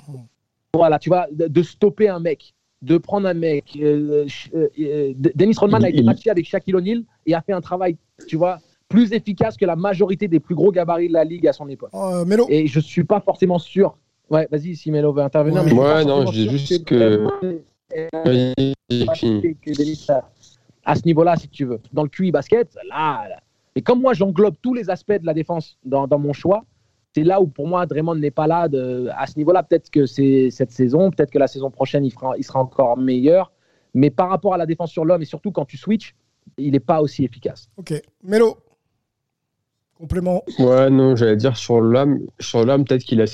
[0.74, 3.78] voilà, tu vois, de, de stopper un mec, de prendre un mec.
[3.80, 7.62] Euh, euh, euh, Dennis Rodman a été matché avec Shaquille O'Neal et a fait un
[7.62, 7.98] travail,
[8.28, 11.54] tu vois, plus efficace que la majorité des plus gros gabarits de la ligue à
[11.54, 11.90] son époque.
[11.94, 13.98] Euh, Melo, Et je suis pas forcément sûr.
[14.30, 15.64] Ouais, vas-y, si Melo veut intervenir.
[15.64, 15.74] Ouais.
[15.74, 17.28] mais Ouais, non, je dis juste que-
[18.26, 19.56] Vas-y, pas fini.
[19.56, 19.72] que-
[20.86, 21.80] à ce niveau-là, si tu veux.
[21.94, 23.40] Dans le QI basket, là, là.
[23.76, 26.64] Et comme moi, j'englobe tous les aspects de la défense dans, dans mon choix,
[27.16, 29.64] c'est là où pour moi, Draymond n'est pas là de, à ce niveau-là.
[29.64, 32.98] Peut-être que c'est cette saison, peut-être que la saison prochaine, il, fera, il sera encore
[32.98, 33.52] meilleur.
[33.94, 36.16] Mais par rapport à la défense sur l'homme, et surtout quand tu switches,
[36.58, 37.70] il n'est pas aussi efficace.
[37.78, 37.94] ok.
[38.24, 38.58] Melo,
[39.98, 40.44] complément.
[40.60, 43.26] Ouais, non, j'allais dire sur l'homme, sur l'homme, peut-être qu'il a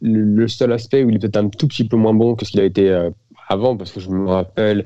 [0.00, 2.50] le, seul aspect où il est peut-être un tout petit peu moins bon que ce
[2.52, 3.10] qu'il a été euh,
[3.48, 4.84] avant, parce que je me rappelle,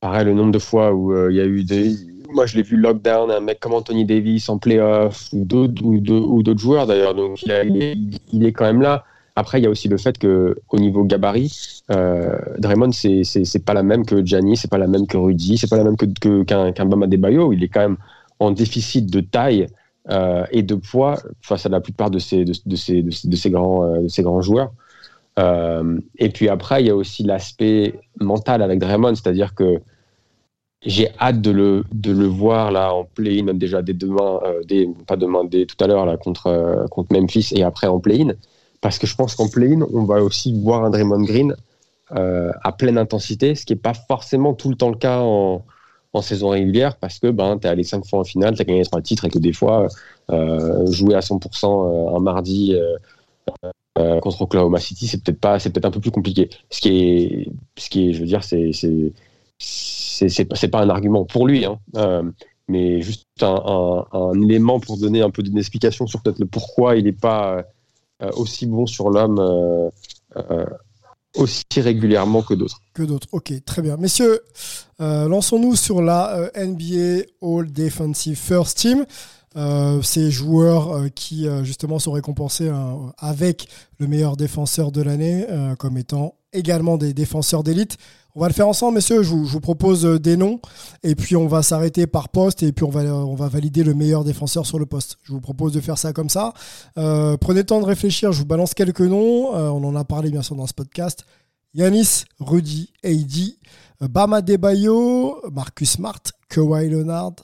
[0.00, 1.92] pareil, le nombre de fois où euh, il y a eu des.
[2.34, 5.98] Moi, je l'ai vu lockdown, un mec comme Anthony Davis en playoff, ou d'autres ou
[5.98, 9.04] d'autres- ou d'autres joueurs d'ailleurs, donc il, est, quand même là.
[9.36, 13.44] Après, il y a aussi le fait que au niveau gabarit, euh, Draymond, c'est c'est
[13.44, 15.84] c'est pas la même que Gianni, c'est pas la même que Rudy, c'est pas la
[15.84, 17.52] même que que- qu'un qu'un Bam Adebayo.
[17.52, 17.96] Il est quand même
[18.40, 19.66] en déficit de taille
[20.10, 23.84] euh, et de poids face à la plupart de ces, de, ces, de, ces- grands,
[23.84, 24.72] euh, de ces grands joueurs.
[25.38, 29.80] Euh, et puis après, il y a aussi l'aspect mental avec Draymond, c'est-à-dire que
[30.84, 35.16] j'ai hâte de le, de le voir là en play-in, déjà dès demain, dès, pas
[35.16, 38.32] demain, dès tout à l'heure là contre, contre Memphis et après en play-in,
[38.80, 41.54] parce que je pense qu'en play-in, on va aussi voir un Draymond Green
[42.10, 45.64] à pleine intensité, ce qui n'est pas forcément tout le temps le cas en,
[46.12, 48.64] en saison régulière parce que ben, tu es allé cinq fois en finale, tu as
[48.64, 49.88] gagné trois titres et que des fois,
[50.30, 52.74] euh, jouer à 100% euh, un mardi
[53.98, 56.50] euh, contre Oklahoma City, c'est peut-être pas, c'est peut-être un peu plus compliqué.
[56.70, 58.72] Ce qui est, ce qui est, je veux dire, c'est,
[59.58, 61.78] c'est, pas, un argument pour lui, hein,
[62.68, 66.96] mais juste un, un, élément pour donner un peu d'une explication sur peut-être le pourquoi
[66.96, 67.64] il n'est pas
[68.34, 69.90] aussi bon sur l'homme
[71.36, 72.80] aussi régulièrement que d'autres.
[72.94, 73.28] que d'autres.
[73.32, 73.96] Ok, très bien.
[73.96, 74.40] Messieurs,
[75.00, 79.04] euh, lançons-nous sur la euh, NBA All Defensive First Team.
[79.54, 83.68] Euh, ces joueurs qui justement sont récompensés euh, avec
[83.98, 85.46] le meilleur défenseur de l'année
[85.78, 87.96] comme étant également des défenseurs d'élite.
[88.34, 89.22] On va le faire ensemble, messieurs.
[89.22, 90.58] Je vous, propose euh, des noms
[91.02, 93.92] et puis on va s'arrêter par poste et puis on va, on va valider le
[93.92, 95.18] meilleur défenseur sur le poste.
[95.22, 96.54] Je vous propose de faire ça comme ça.
[96.96, 98.32] Euh, prenez le temps de réfléchir.
[98.32, 99.54] Je vous balance quelques noms.
[99.54, 101.26] Euh, on en a parlé bien sûr dans ce podcast.
[101.74, 107.36] Yanis, Rudy, AD, Bama Debayo, Marcus Smart, Kawhi Leonard.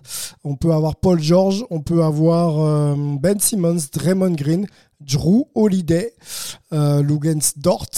[0.44, 4.66] On peut avoir Paul George, on peut avoir euh, Ben Simmons, Draymond Green,
[5.00, 6.12] Drew Holiday,
[6.72, 7.90] euh, Lugens Dort.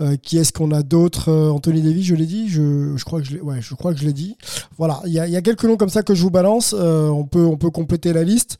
[0.00, 2.48] Euh, qui est-ce qu'on a d'autres Euh, Anthony Davis, je l'ai dit.
[2.48, 4.12] Je, crois que je l'ai.
[4.12, 4.36] Dit.
[4.76, 6.74] Voilà, il y a, quelques noms comme ça que je vous balance.
[6.74, 8.58] On peut, on peut compléter la liste.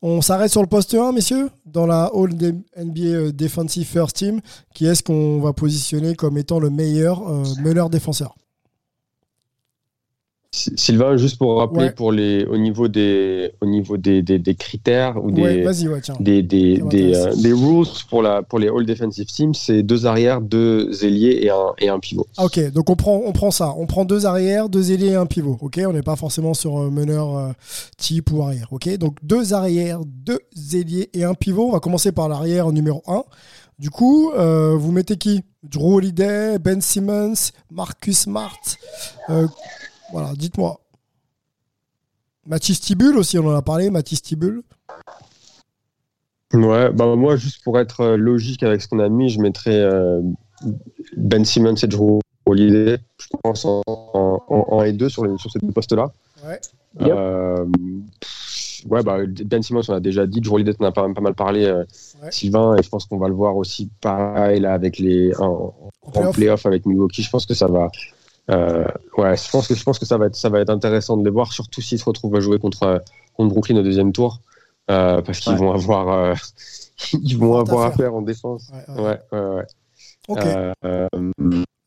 [0.00, 2.30] On s'arrête sur le poste 1, messieurs, dans la All
[2.76, 4.40] NBA Defensive First Team.
[4.72, 7.22] Qui est-ce qu'on va positionner comme étant le meilleur
[7.60, 8.36] meneur défenseur?
[10.50, 11.90] Sylvain, juste pour rappeler, Ouais.
[11.92, 16.00] pour les, au niveau des, au niveau des, des, des critères ou des, Ouais, ouais,
[16.20, 16.80] des, des,
[17.14, 21.40] euh, des rules pour, la, pour les All Defensive Teams, c'est deux arrières, deux ailiers
[21.42, 22.26] et un, et un pivot.
[22.38, 23.74] Ah, ok, donc on prend, on prend ça.
[23.76, 25.58] On prend deux arrières, deux ailiers et un pivot.
[25.60, 27.52] Ok, on n'est pas forcément sur un meneur euh,
[27.98, 28.68] type ou arrière.
[28.70, 30.40] Ok, donc deux arrières, deux
[30.72, 31.68] ailiers et un pivot.
[31.68, 33.22] On va commencer par l'arrière numéro 1.
[33.78, 35.42] Du coup, euh, vous mettez qui?
[35.62, 37.34] Drew Holiday, Ben Simmons,
[37.70, 38.58] Marcus Smart.
[39.28, 39.46] Euh,
[40.12, 40.80] voilà, dites-moi.
[42.46, 43.90] Mathis Tibul aussi, on en a parlé.
[43.90, 44.62] Mathis Tibul.
[46.54, 49.76] Ouais, bah moi, juste pour être euh, logique avec ce qu'on a mis, je mettrais
[49.78, 50.22] euh,
[51.16, 55.36] Ben Simmons et Drew Holiday, je pense, en, en, en 1 et 2 sur, les,
[55.36, 56.10] sur ces deux postes-là.
[56.46, 56.58] Ouais.
[57.02, 57.66] Euh,
[58.18, 60.40] pff, ouais, bah, Ben Simmons, on a déjà dit.
[60.40, 61.84] Drew Holiday, on a pas, pas mal parlé, euh,
[62.22, 62.32] Ouais.
[62.32, 66.32] Sylvain, et je pense qu'on va le voir aussi pareil là, avec les, en, En
[66.32, 67.22] playoff avec Milwaukee.
[67.22, 67.90] Je pense que ça va.
[68.50, 68.84] Euh,
[69.16, 71.24] ouais, je pense que je pense que ça va être ça va être intéressant de
[71.24, 73.02] les voir, surtout s'ils se retrouvent à jouer contre
[73.34, 74.40] contre Brooklyn au deuxième tour,
[74.90, 75.58] euh, parce qu'ils Ouais.
[75.58, 76.34] vont avoir euh,
[77.12, 78.14] ils vont avoir à faire.
[78.14, 78.70] en défense.
[78.72, 79.02] Ouais, ouais.
[79.02, 79.66] Ouais, ouais, ouais.
[80.28, 80.38] Ok.
[80.44, 81.08] Euh, euh,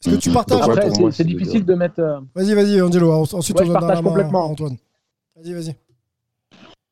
[0.04, 2.00] Est-ce que tu partages Après, c'est difficile de mettre.
[2.00, 3.12] euh, Vas-y, vas-y, Angelo.
[3.12, 4.46] Ensuite, Ouais, on je partage la main complètement.
[4.46, 4.78] Antoine.
[5.36, 5.76] Vas-y, vas-y.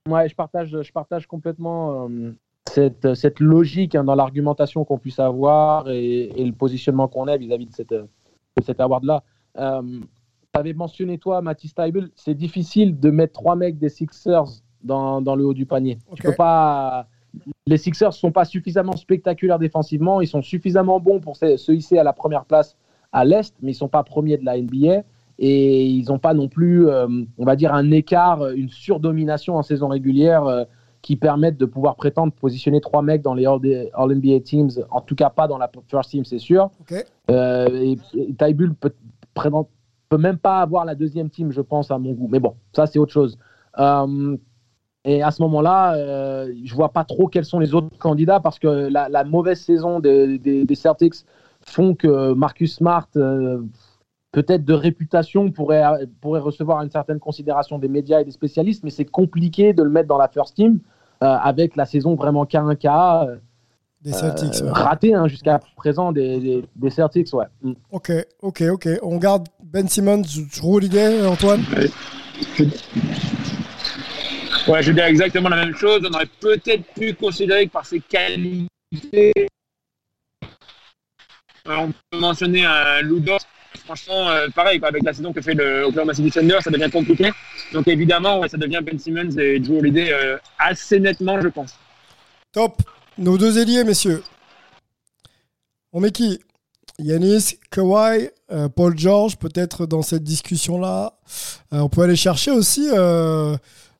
[0.07, 2.31] Ouais, je partage, je partage complètement euh,
[2.71, 7.37] cette, cette logique hein, dans l'argumentation qu'on puisse avoir et, et le positionnement qu'on a
[7.37, 8.07] vis-à-vis de cette, de
[8.65, 9.23] cet award-là.
[9.57, 9.81] Euh,
[10.53, 15.21] tu avais mentionné, toi, Mathis Taibel, c'est difficile de mettre trois mecs des Sixers dans,
[15.21, 15.99] dans le haut du panier.
[16.15, 17.07] Tu peux pas...
[17.67, 20.21] Les Sixers sont pas suffisamment spectaculaires défensivement.
[20.21, 22.75] Ils sont suffisamment bons pour se, se hisser à la première place
[23.11, 25.03] à l'Est, mais ils sont pas premiers de la NBA.
[25.37, 29.63] Et ils n'ont pas non plus, euh, on va dire, un écart, une surdomination en
[29.63, 30.63] saison régulière euh,
[31.01, 35.29] qui permettent de pouvoir prétendre positionner trois mecs dans les All-NBA Teams, en tout cas
[35.29, 36.69] pas dans la First Team, c'est sûr.
[37.31, 38.93] Euh, et, et Bull peut,
[40.09, 42.27] peut même pas avoir la deuxième team, je pense, à mon goût.
[42.29, 43.37] Mais bon, ça, c'est autre chose.
[43.77, 44.35] Euh,
[45.05, 48.59] et à ce moment-là, euh, je vois pas trop quels sont les autres candidats parce
[48.59, 51.25] que la, mauvaise saison des Celtics
[51.61, 53.61] font que Marcus Smart, euh,
[54.31, 55.83] peut-être de réputation, pourrait,
[56.21, 59.89] pourrait recevoir une certaine considération des médias et des spécialistes, mais c'est compliqué de le
[59.89, 60.79] mettre dans la first team
[61.21, 63.39] avec la saison vraiment K1K.
[64.01, 64.63] Des Celtics.
[64.71, 67.45] Raté hein, jusqu'à présent des, des, Celtics, ouais.
[67.61, 67.73] Mm.
[67.91, 68.87] Ok, ok, ok.
[69.01, 70.23] On garde Ben Simmons,
[70.55, 71.63] Drew l'idée, Antoine
[74.67, 76.01] Ouais, je veux dire exactement la même chose.
[76.09, 78.69] On aurait peut-être pu considérer que par ses qualités,
[81.67, 83.37] euh, on peut mentionner un Ludo.
[83.85, 87.31] Franchement, euh, pareil, avec la saison que fait le Oklahoma City Thunder, ça devient compliqué.
[87.73, 91.75] Donc évidemment, ça devient Ben Simmons et Drew Holiday euh, assez nettement, je pense.
[92.51, 92.81] Top.
[93.17, 94.23] Nos deux ailiers, messieurs.
[95.91, 96.39] On met qui?
[96.99, 101.13] Yanis, Kawhi, euh, Paul George, peut-être dans cette discussion-là.
[101.73, 103.55] Euh, on peut aller chercher aussi euh,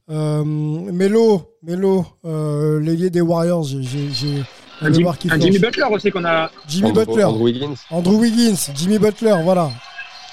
[0.10, 3.64] Melo, Melo l'ailier des Warriors.
[3.64, 4.44] J'ai
[4.82, 6.52] un Jimmy Butler aussi qu'on a.
[6.68, 7.24] Jimmy Butler.
[7.26, 7.76] Andrew Wiggins.
[7.90, 9.70] Andrew Wiggins, Jimmy Butler, voilà.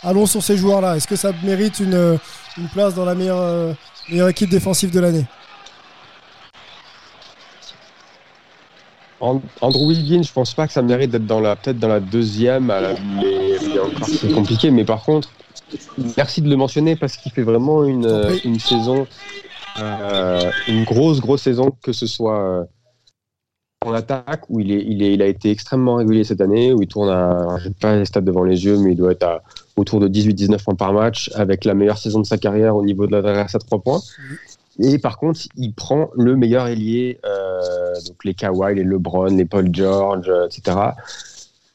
[0.03, 0.97] Allons sur ces joueurs-là.
[0.97, 2.18] Est-ce que ça mérite une,
[2.59, 3.74] une place dans la meilleure,
[4.09, 5.24] meilleure équipe défensive de l'année?
[9.21, 12.67] Andrew Wiggins, je pense pas que ça mérite d'être dans la peut-être dans la deuxième,
[12.67, 13.57] mais
[14.07, 14.71] c'est compliqué.
[14.71, 15.31] Mais par contre,
[16.17, 18.07] merci de le mentionner parce qu'il fait vraiment une,
[18.45, 19.07] une saison,
[19.81, 22.64] euh, une grosse grosse saison, que ce soit euh,
[23.85, 26.83] en attaque où il est, il est, il a été extrêmement régulier cette année, où
[26.83, 29.43] il tourne à, j'ai pas les stats devant les yeux, mais il doit être à
[29.77, 33.07] autour de 18-19 points par match, avec la meilleure saison de sa carrière au niveau
[33.07, 34.01] de l'adresse à 3 points.
[34.79, 37.45] Et par contre, il prend le meilleur ailier, euh,
[38.07, 40.78] donc les Kawhi, les LeBron, les Paul George, etc.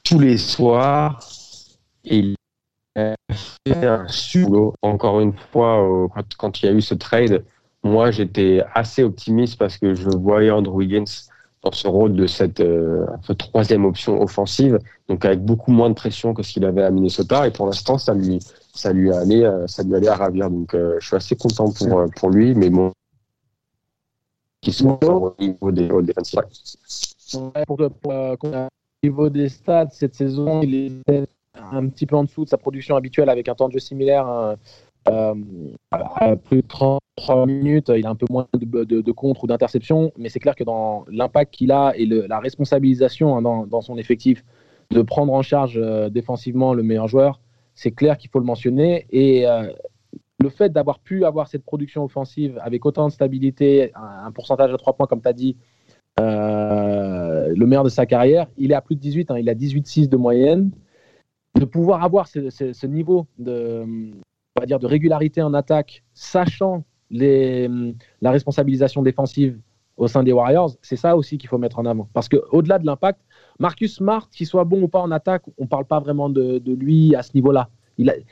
[0.04, 1.20] Tous les soirs,
[2.04, 2.36] il
[2.96, 3.16] a
[3.68, 6.08] fait un super Encore une fois,
[6.38, 7.44] quand, il y a eu ce trade,
[7.84, 11.06] moi j'étais assez optimiste parce que je voyais Andrew Wiggins
[11.64, 13.06] dans ce rôle de cette euh,
[13.38, 17.48] troisième option offensive, donc avec beaucoup moins de pression que ce qu'il avait à Minnesota.
[17.48, 18.40] Et pour l'instant, ça lui,
[18.74, 20.50] ça lui allait, euh, ça lui allait à ravir.
[20.50, 22.92] Donc, euh, je suis assez content pour euh, pour lui, mais bon,
[24.62, 26.40] qui sont au niveau des défensifs.
[27.66, 28.68] Pour, au
[29.04, 30.76] niveau des stats, cette saison, il
[31.08, 31.28] est
[31.72, 34.28] un petit peu en dessous de sa production habituelle avec un temps de jeu similaire.
[34.28, 34.56] Hein.
[35.10, 35.34] Euh,
[35.90, 40.30] à plus de 33 minutes, il a un peu moins de, contre ou d'interception, mais
[40.30, 44.44] c'est clair que dans l'impact qu'il a et la responsabilisation hein, dans, son effectif
[44.92, 47.40] de prendre en charge euh, défensivement le meilleur joueur,
[47.74, 49.08] c'est clair qu'il faut le mentionner.
[49.10, 49.72] Et euh,
[50.42, 54.78] le fait d'avoir pu avoir cette production offensive avec autant de stabilité, un, pourcentage à
[54.78, 55.58] 3 points, comme tu as dit,
[56.18, 60.10] le meilleur de sa carrière, il est à plus de 18, hein, il a 18-6
[60.10, 60.72] de moyenne.
[61.56, 63.84] De pouvoir avoir ce, niveau de,
[64.56, 69.60] on va dire, de régularité en attaque, sachant la responsabilisation défensive
[69.98, 72.08] au sein des Warriors, c'est ça aussi qu'il faut mettre en avant.
[72.14, 73.20] Parce qu'au-delà de l'impact,
[73.60, 76.62] Marcus Smart, qu'il soit bon ou pas en attaque, on ne parle pas vraiment de,
[76.66, 77.70] lui à ce niveau-là.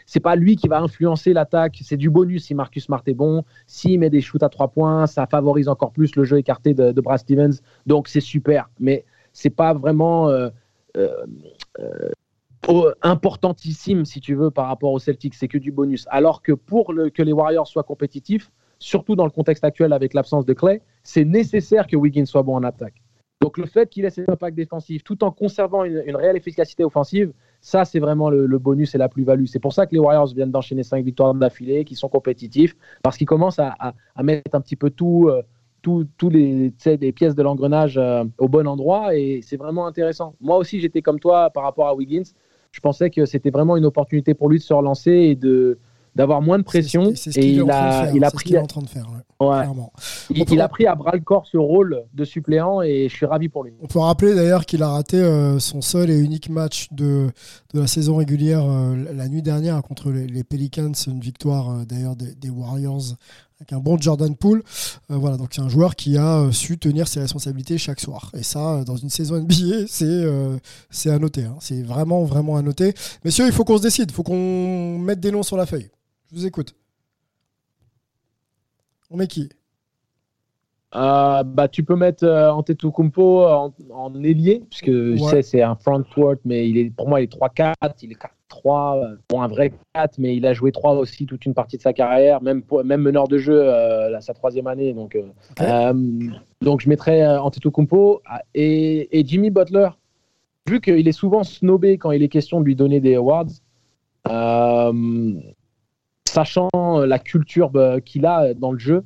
[0.05, 3.43] C'est pas lui qui va influencer l'attaque, c'est du bonus si Marcus Smart est bon.
[3.67, 6.91] S'il met des shoots à trois points, ça favorise encore plus le jeu écarté de,
[6.91, 7.61] de Brad Stevens.
[7.85, 8.69] Donc c'est super.
[8.79, 10.49] Mais c'est pas vraiment euh,
[10.97, 11.25] euh,
[11.79, 12.09] euh
[13.01, 15.33] importantissime, si tu veux, par rapport aux Celtics.
[15.33, 16.05] C'est que du bonus.
[16.09, 20.45] Alors que pour que les Warriors soient compétitifs, surtout dans le contexte actuel avec l'absence
[20.45, 23.01] de Clay, c'est nécessaire que Wiggins soit bon en attaque.
[23.41, 27.31] Donc le fait qu'il ait cet impact défensif tout en conservant une, réelle efficacité offensive,
[27.61, 29.45] ça c'est vraiment le, bonus et la plus-value.
[29.45, 33.17] C'est pour ça que les Warriors viennent d'enchaîner cinq victoires d'affilée, qui sont compétitifs, parce
[33.17, 35.43] qu'ils commencent à, mettre un petit peu tout, euh,
[36.29, 40.35] les, pièces de l'engrenage euh, au bon endroit et c'est vraiment intéressant.
[40.41, 42.23] Moi aussi j'étais comme toi par rapport à Wiggins
[42.71, 45.79] je pensais que c'était vraiment une opportunité pour lui de se relancer et de
[46.15, 47.11] d'avoir moins de pression.
[47.35, 48.57] et il, a, il a pris.
[48.57, 49.07] en train de faire.
[50.31, 53.47] Il, a pris à bras le corps ce rôle de suppléant et je suis ravi
[53.47, 53.71] pour lui.
[53.81, 57.29] On peut rappeler d'ailleurs qu'il a raté euh, son seul et unique match de,
[57.73, 62.17] de la saison régulière euh, la nuit dernière contre les, Pelicans, une victoire euh, d'ailleurs
[62.17, 63.15] des, des, Warriors
[63.59, 64.63] avec un bon Jordan Poole.
[65.11, 68.31] Euh, voilà, donc c'est un joueur qui a euh, su tenir ses responsabilités chaque soir.
[68.33, 70.23] Et ça, euh, dans une saison NBA, c'est
[70.89, 71.45] c'est à noter.
[71.45, 71.57] Hein.
[71.59, 72.93] C'est vraiment, vraiment à noter.
[73.23, 74.11] Messieurs, il faut qu'on se décide.
[74.11, 75.89] Il faut qu'on mette des noms sur la feuille.
[76.31, 76.75] Je vous écoute.
[79.11, 79.49] On met qui?
[80.91, 86.35] Bah, tu peux mettre Antetokounmpo en, en ailier, puisque je sais c'est un front court,
[86.45, 88.15] mais il est, pour moi il est 3-4, il est
[88.49, 91.81] 3, bon, un vrai 4, mais il a joué 3 aussi toute une partie de
[91.81, 94.93] sa carrière, même, même meneur de jeu euh, sa troisième année.
[94.93, 96.11] Donc, euh,
[96.61, 98.21] donc je mettrais Antetokounmpo
[98.53, 99.89] et, et Jimmy Butler,
[100.67, 103.45] vu qu'il est souvent snobé quand il est question de lui donner des awards,
[106.27, 109.03] sachant la culture bah, qu'il a dans le jeu,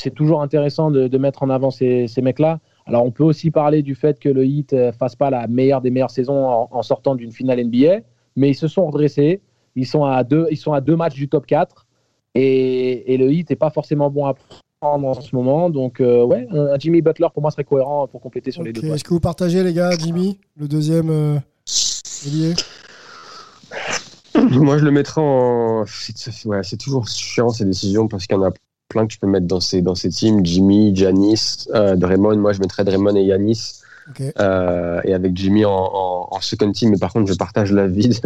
[0.00, 2.60] c'est toujours intéressant de, mettre en avant ces, ces mecs-là.
[2.86, 5.80] Alors, on peut aussi parler du fait que le Heat euh, fasse pas la meilleure
[5.80, 8.00] des meilleures saisons en, sortant d'une finale NBA,
[8.36, 9.40] mais ils se sont redressés.
[9.76, 11.86] Ils sont à deux, ils sont à deux matchs du top 4
[12.34, 14.34] et, le Heat n'est pas forcément bon à
[14.80, 15.70] prendre en ce moment.
[15.70, 18.84] Donc, euh, ouais, un Jimmy Butler pour moi serait cohérent pour compléter sur les deux.
[18.84, 21.38] Est-ce que vous partagez, les gars, Jimmy, le deuxième euh,
[24.50, 25.84] Moi, je le mettrais en.
[25.86, 28.50] C'est toujours chiant ces décisions parce qu'il y en a
[28.88, 30.44] plein que tu peux mettre dans ces, dans ces teams.
[30.44, 32.36] Jimmy, Janis, euh, Draymond.
[32.36, 33.80] Moi, je mettrais Draymond et Yanis.
[34.38, 36.90] Euh, et avec Jimmy en, en, second team.
[36.90, 38.20] Mais par contre, je partage l'avis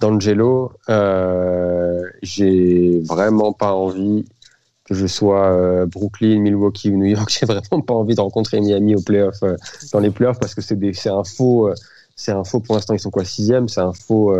[0.00, 0.72] d'Angelo.
[0.88, 4.24] Euh, J'ai vraiment pas envie
[4.84, 7.28] que je sois euh, Brooklyn, Milwaukee ou New York.
[7.40, 9.40] J'ai vraiment pas envie de rencontrer Miami au playoff,
[9.92, 11.70] dans les playoffs parce que c'est un faux.
[12.16, 13.68] c'est un faux, pour l'instant, ils sont quoi, sixième?
[13.68, 14.34] C'est un faux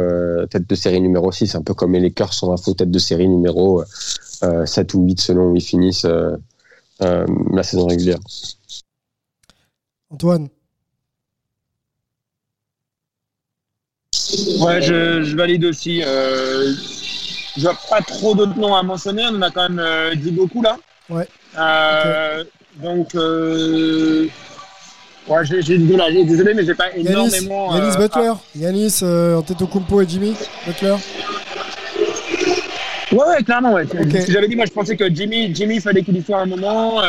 [0.50, 1.48] tête de série numéro 6.
[1.48, 3.84] C'est un peu comme les Lakers sont un faux tête de série numéro
[4.40, 6.06] 7 euh, ou 8 selon où ils finissent
[7.02, 8.18] euh, la saison régulière.
[10.10, 10.48] Antoine
[14.60, 16.02] Ouais, je, valide aussi.
[16.04, 16.72] Euh,
[17.56, 19.24] je vois pas trop d'autres noms à mentionner.
[19.30, 20.76] On en a quand même dit beaucoup là.
[21.08, 21.26] Ouais.
[22.76, 24.30] Donc, ouais,
[25.44, 27.76] j'ai désolé, mais j'ai pas énormément.
[27.76, 30.34] Yanis Butler, Yanis Antetokounmpo et Jimmy
[30.66, 30.96] Butler.
[33.12, 33.86] Ouais, clairement, ouais.
[34.28, 37.02] J'avais dit, moi, je pensais que Jimmy, Jimmy fallait qu'il y soit un moment.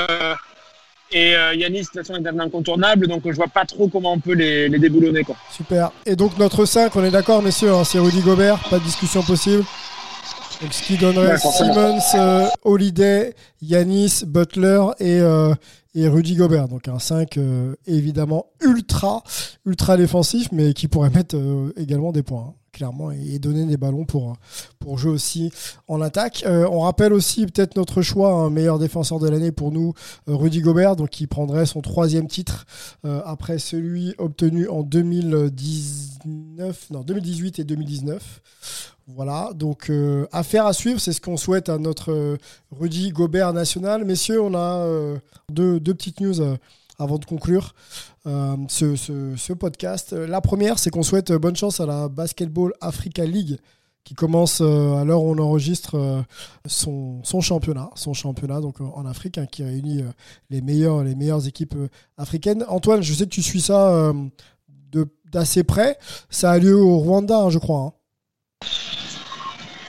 [1.14, 4.14] Et euh, Yanis, de toute façon, est un incontournable, donc je vois pas trop comment
[4.14, 5.24] on peut les, les déboulonner.
[5.24, 5.36] Quoi.
[5.52, 5.92] Super.
[6.06, 9.22] Et donc, notre 5, on est d'accord, messieurs, hein, c'est Rudy Gobert, pas de discussion
[9.22, 9.64] possible.
[10.62, 15.54] Donc, ce qui donnerait Simmons, euh, Holiday, Yanis, Butler et, euh,
[15.94, 16.68] et Rudy Gobert.
[16.68, 17.40] Donc un 5
[17.86, 19.24] évidemment ultra,
[19.66, 21.38] ultra défensif, mais qui pourrait mettre
[21.78, 22.48] également des points.
[22.50, 24.36] Hein clairement, et donner des ballons pour,
[24.80, 25.52] pour jouer aussi
[25.88, 26.44] en attaque.
[26.46, 29.94] Euh, on rappelle aussi peut-être notre choix, un meilleur défenseur de l'année pour nous,
[30.28, 32.66] euh, Rudy Gobert, donc qui prendrait son troisième titre
[33.06, 38.42] euh, après celui obtenu en 2019, non, 2018 et 2019.
[39.16, 39.92] Voilà, donc
[40.32, 42.38] affaire à suivre, c'est ce qu'on souhaite à notre
[42.72, 44.06] Rudy Gobert national.
[44.06, 44.86] Messieurs, on a
[45.50, 46.42] deux, deux, petites news
[47.02, 47.74] avant de conclure.
[48.28, 50.14] Euh, ce, podcast.
[50.14, 53.58] La première, c'est qu'on souhaite bonne chance à la Basketball Africa League
[54.04, 56.22] qui commence euh, à l'heure où on enregistre euh,
[56.66, 60.04] son, championnat, son championnat donc en Afrique, hein, qui réunit
[60.50, 61.76] les meilleures, les meilleures équipes
[62.18, 62.64] africaines.
[62.68, 64.14] Antoine, je sais que tu suis ça
[65.32, 65.98] d'assez près.
[66.30, 67.80] Ça a lieu au Rwanda, hein, je crois.
[67.80, 67.94] Hein.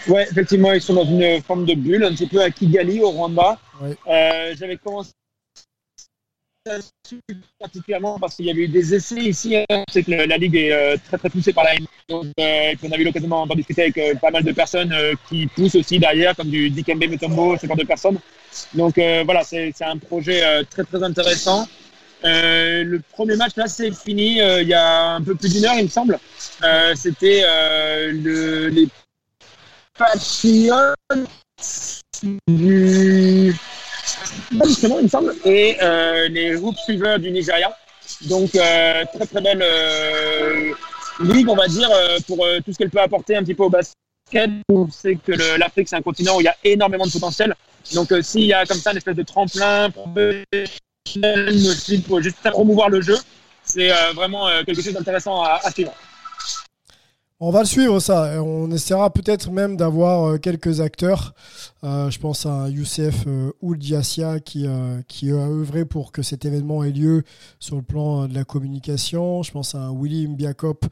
[0.09, 3.11] Ouais, effectivement, ils sont dans une forme de bulle, un petit peu à Kigali, au
[3.11, 3.59] Rwanda.
[4.07, 5.13] J'avais commencé
[7.59, 9.57] particulièrement parce qu'il y avait eu des essais ici.
[9.57, 9.85] Hein.
[9.91, 11.73] C'est que la ligue est euh, très très poussée par la
[12.09, 14.95] donc, euh, qu'on a eu l'occasion d'en discuter avec euh, pas mal de personnes
[15.29, 18.19] qui poussent aussi derrière, comme du Dikembe Mutombo, ce genre de personnes.
[18.75, 18.95] Donc
[19.25, 21.67] voilà, c'est un projet très très intéressant.
[22.23, 25.85] le premier match là c'est fini il y a un peu plus d'une heure il
[25.85, 26.19] me semble.
[26.95, 27.43] C'était
[28.13, 28.89] le, les
[29.99, 30.95] Patriots
[32.47, 33.55] du
[34.67, 37.71] justement, il me semble, et euh, les Hoop Suiveurs du Nigeria.
[38.23, 40.73] Donc, euh, très très belle euh,
[41.21, 41.91] ligue, on va dire,
[42.27, 43.97] pour tout ce qu'elle peut apporter un petit peu au basket.
[44.69, 47.55] On sait que l'Afrique, c'est un continent où il y a énormément de potentiel.
[47.95, 50.09] Donc, s'il y a comme ça une espèce de tremplin pour
[52.21, 53.19] juste promouvoir le jeu,
[53.65, 55.93] c'est vraiment quelque chose d'intéressant à, à suivre.
[57.45, 58.41] On va le suivre ça.
[58.41, 61.35] On essaiera peut-être même d'avoir euh, quelques acteurs.
[61.83, 64.65] Euh, je pense à Youssef euh, Ouldiassia qui,
[65.09, 67.25] qui a œuvré pour que cet événement ait lieu
[67.59, 69.43] sur le plan de la communication.
[69.43, 70.87] Je pense à Willy Mbiakop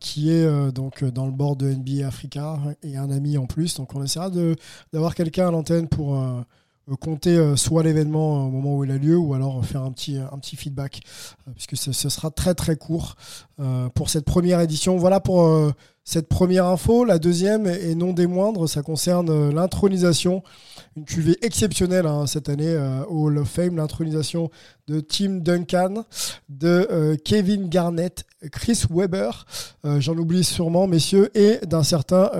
[0.00, 3.74] qui est donc dans le bord de NBA Africa et un ami en plus.
[3.76, 4.30] Donc on essaiera
[4.92, 6.22] d'avoir quelqu'un à l'antenne pour
[6.92, 9.90] compter euh, soit l'événement euh, au moment où il a lieu ou alors faire un
[9.90, 11.00] petit, un petit feedback
[11.54, 13.16] puisque ce, sera très très court
[13.94, 14.96] pour cette première édition.
[14.96, 15.72] Voilà pour
[16.02, 17.04] cette première info.
[17.04, 20.42] La deuxième, et non des moindres, ça concerne l'intronisation,
[20.96, 22.76] une cuvée exceptionnelle hein, cette année
[23.08, 24.50] au Hall of Fame, l'intronisation
[24.88, 26.04] de Tim Duncan,
[26.48, 29.30] de Kevin Garnett, Chris Webber,
[29.84, 32.30] j'en oublie sûrement messieurs, et d'un certain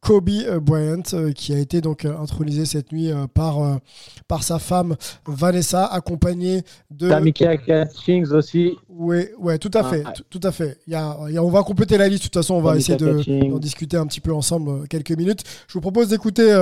[0.00, 0.30] Kobe
[0.60, 1.02] Bryant,
[1.34, 3.80] qui a été donc intronisé cette nuit par,
[4.28, 4.96] par sa femme
[5.26, 7.08] Vanessa, accompagnée de.
[7.08, 8.76] Tamika Catchings aussi.
[8.88, 10.78] Oui, ouais, tout à fait, ah, tout, à fait.
[10.86, 12.22] Il y a, on va compléter la liste.
[12.24, 15.42] De toute façon, on va essayer d'en discuter un petit peu ensemble quelques minutes.
[15.66, 16.52] Je vous propose d'écouter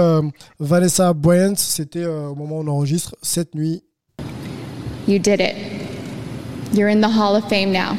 [0.58, 1.54] Vanessa Bryant.
[1.56, 3.82] C'était au moment où on enregistre cette nuit.
[5.06, 5.54] You did it.
[6.72, 7.96] You're in the Hall of Fame now.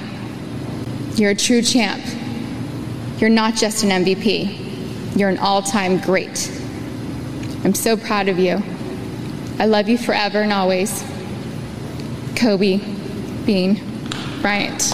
[1.15, 2.01] You're a true champ.
[3.19, 4.66] You're not just an MVP,
[5.17, 6.51] you're an all time great.
[7.63, 8.61] I'm so proud of you.
[9.59, 11.03] I love you forever and always.
[12.35, 12.79] Kobe
[13.45, 13.75] Bean
[14.41, 14.93] Bryant.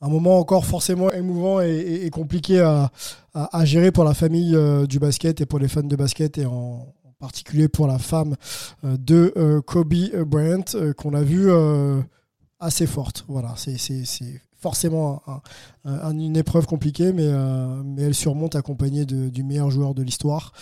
[0.00, 2.90] un moment encore forcément émouvant et, compliqué à,
[3.64, 6.86] gérer pour la famille euh, du basket et pour les fans de basket et en,
[7.18, 8.34] particulier pour la femme
[8.84, 9.94] euh, de euh, Kobe
[10.26, 10.64] Bryant
[10.96, 11.50] qu'on a vu
[12.60, 13.24] assez forte.
[13.28, 13.76] Voilà, c'est
[14.58, 15.22] forcément
[15.84, 17.30] une épreuve compliquée, mais,
[17.84, 20.52] mais elle surmonte accompagnée du meilleur joueur de l'histoire,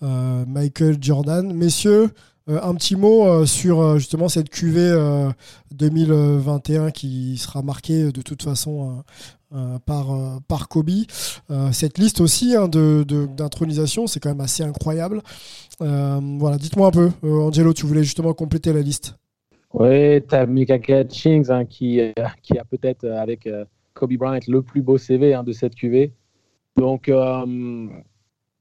[0.00, 1.52] Michael Jordan.
[1.52, 2.10] Messieurs,
[2.48, 4.94] euh, un petit mot euh, sur euh, justement cette QV
[5.72, 9.02] 2021 qui sera marquée de toute façon
[9.86, 10.90] par, par Kobe.
[11.72, 15.22] cette liste aussi hein, d'intronisation, c'est quand même assez incroyable.
[15.78, 19.16] voilà, dites-moi un peu, Angelo, tu voulais justement compléter la liste.
[19.74, 22.00] Oui, tu as Mika Catchings hein, qui,
[22.42, 23.48] qui a peut-être avec
[23.94, 26.12] Kobe Bryant le plus beau CV hein, de cette QV.
[26.76, 27.10] Donc,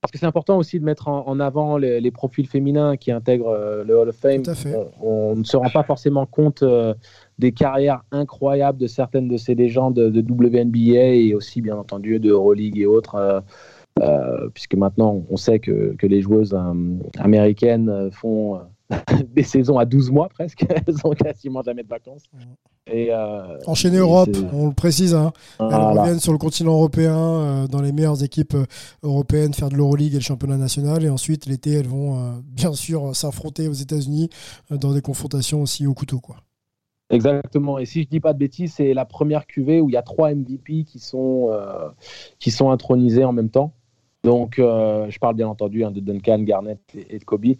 [0.02, 3.84] parce que c'est important aussi de mettre en, avant les, profils féminins qui intègrent euh,
[3.84, 4.41] le Hall of Fame.
[4.99, 6.95] On, ne se rend pas forcément compte euh,
[7.38, 12.32] des carrières incroyables de certaines de ces légendes de, WNBA et aussi, bien entendu, de
[12.32, 13.43] Euroleague et autres.
[14.02, 16.58] Euh, puisque maintenant, on sait que, que les joueuses
[17.20, 18.60] américaines font
[19.36, 20.66] des saisons à 12 mois presque.
[20.88, 22.24] Elles ont quasiment jamais de vacances.
[22.88, 25.14] Et euh, Enchaîner Europe, on le précise.
[25.14, 25.32] Hein.
[25.60, 28.66] Elles reviennent sur le continent européen, euh, dans les meilleures équipes euh,
[29.04, 31.04] européennes, faire de l'Euroleague et le championnat national.
[31.04, 34.30] Et ensuite, l'été, elles vont bien sûr s'affronter aux États-Unis
[34.70, 36.20] dans des confrontations aussi au couteau.
[36.20, 36.38] Quoi.
[37.10, 37.78] Exactement.
[37.78, 40.02] Et si je dis pas de bêtises, c'est la première QV où il y a
[40.02, 41.50] trois MVP qui sont,
[42.39, 43.74] qui sont intronisés en même temps.
[44.24, 47.56] Donc, je parle bien entendu hein, de Duncan, Garnett et de Kobe.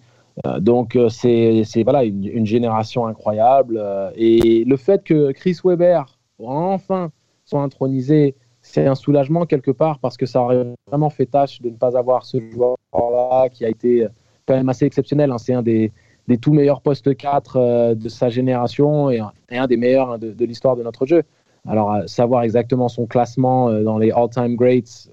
[0.46, 6.18] Euh, donc euh, c'est voilà une, génération incroyable euh, et le fait que Chris Weber
[6.40, 7.12] enfin
[7.44, 11.70] soit intronisé c'est un soulagement quelque part parce que ça aurait vraiment fait tâche de
[11.70, 14.08] ne pas avoir ce joueur-là qui a été
[14.48, 15.32] quand même assez exceptionnel.
[15.32, 15.38] Hein.
[15.38, 15.92] C'est un des,
[16.28, 19.20] des, tout meilleurs postes 4 de sa génération et
[19.50, 21.24] un, des meilleurs hein, de, l'histoire de notre jeu.
[21.68, 25.10] Alors, savoir exactement son classement dans les all-time greats,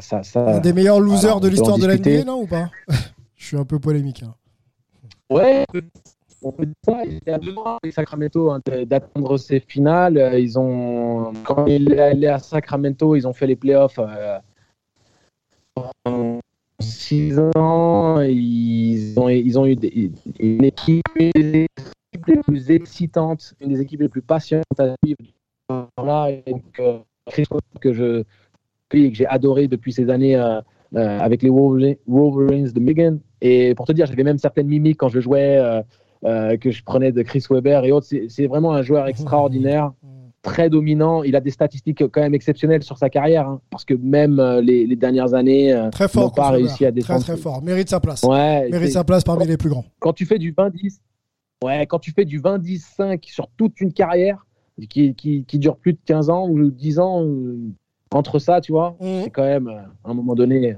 [0.00, 2.68] ça, ça, Un des meilleurs losers de l'histoire de l'NBA, non ou pas?
[3.36, 4.22] Je suis un peu polémique.
[4.22, 4.34] Hein.
[5.30, 5.64] Ouais,
[6.42, 7.02] on peut dire ça.
[7.04, 10.18] Il est Sacramento hein, d'attendre ces finales.
[10.18, 14.38] Euh, ils ont, quand il est allé à Sacramento, ils ont fait les playoffs euh,
[16.04, 16.40] en
[16.80, 18.20] six ans.
[18.20, 19.76] Ils ont, ils ont eu
[20.38, 21.66] une équipe, une des
[22.12, 25.18] équipes les plus excitantes, une des équipes les plus patientes à suivre.
[25.96, 27.02] Là, euh,
[27.80, 28.22] que je
[28.90, 30.36] que j'ai adoré depuis ces années
[30.94, 33.18] avec les Wolverines de Michigan.
[33.44, 35.82] Et pour te dire, j'avais même certaines mimiques quand je jouais euh,
[36.24, 38.06] euh, que je prenais de Chris Weber et autres.
[38.28, 39.92] C'est vraiment un joueur extraordinaire,
[40.42, 41.22] très dominant.
[41.22, 44.62] Il a des statistiques quand même exceptionnelles sur sa carrière, hein, parce que même euh,
[44.62, 47.22] les, dernières années, très fort, pas réussi à défendre.
[47.22, 48.22] Très très fort, mérite sa place.
[48.22, 49.84] Ouais, mérite sa place parmi les plus grands.
[49.98, 51.00] Quand tu fais du 20-10,
[51.62, 54.46] ouais, quand tu fais du 20-10-5 sur toute une carrière
[54.88, 57.26] qui, qui, qui, dure plus de 15 ans ou 10 ans,
[58.10, 59.20] entre ça, tu vois, mmh.
[59.24, 60.76] c'est quand même à un moment donné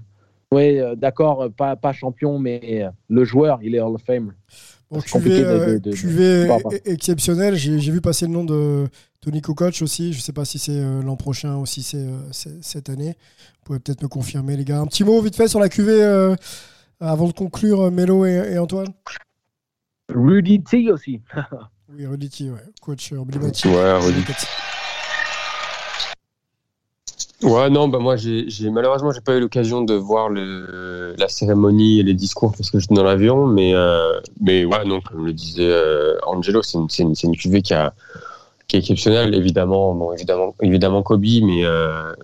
[0.53, 4.03] oui, euh, d'accord, euh, pas, pas champion, mais euh, le joueur, il est Hall of
[4.03, 4.32] Fame.
[4.90, 6.49] Bon, QV,
[6.84, 7.57] exceptionnel.
[7.57, 8.86] J'ai vu passer le nom de
[9.20, 10.12] Tony Kukoc aussi.
[10.12, 12.07] Je ne sais pas si c'est l'an prochain ou si c'est
[12.62, 13.16] cette année.
[13.16, 14.78] Vous pouvez peut-être me confirmer, les gars.
[14.78, 16.36] Un petit mot vite fait sur la QV
[17.01, 18.92] avant de conclure, Mélo et, Antoine.
[20.14, 21.20] Rudy T aussi.
[21.88, 22.61] oui, Rudy T, ouais.
[22.80, 23.64] coach emblématique.
[23.64, 24.32] Ouais, Rudy T.
[27.43, 32.03] Ouais, non, bah moi, j'ai, malheureusement, j'ai pas eu l'occasion de voir la cérémonie et
[32.03, 35.68] les discours parce que j'étais dans l'avion, mais, euh, mais ouais, non, comme le disait
[35.70, 37.91] euh, Angelo, c'est une, c'est une, une cuvée qui, est
[38.72, 42.14] exceptionnelle, évidemment, bon, évidemment, évidemment Kobe, mais euh,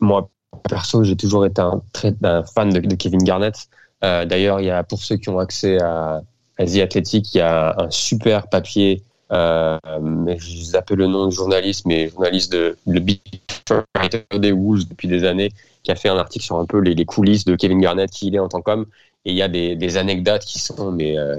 [0.00, 0.28] moi,
[0.68, 1.80] perso, j'ai toujours été un,
[2.24, 3.68] un fan de, Kevin Garnett.
[4.04, 6.20] Euh, d'ailleurs, pour ceux qui ont accès à,
[6.58, 9.02] à The Athletic, il y a un super papier
[9.32, 9.78] euh,
[10.38, 13.20] je zappe le nom du journaliste, mais journaliste de le Big
[14.34, 15.50] des Wolves depuis des années,
[15.82, 18.34] qui a fait un article sur un peu les, coulisses de Kevin Garnett, qui il
[18.34, 18.86] est en tant qu'homme.
[19.24, 21.36] Et il y a des, anecdotes qui sont mais, euh,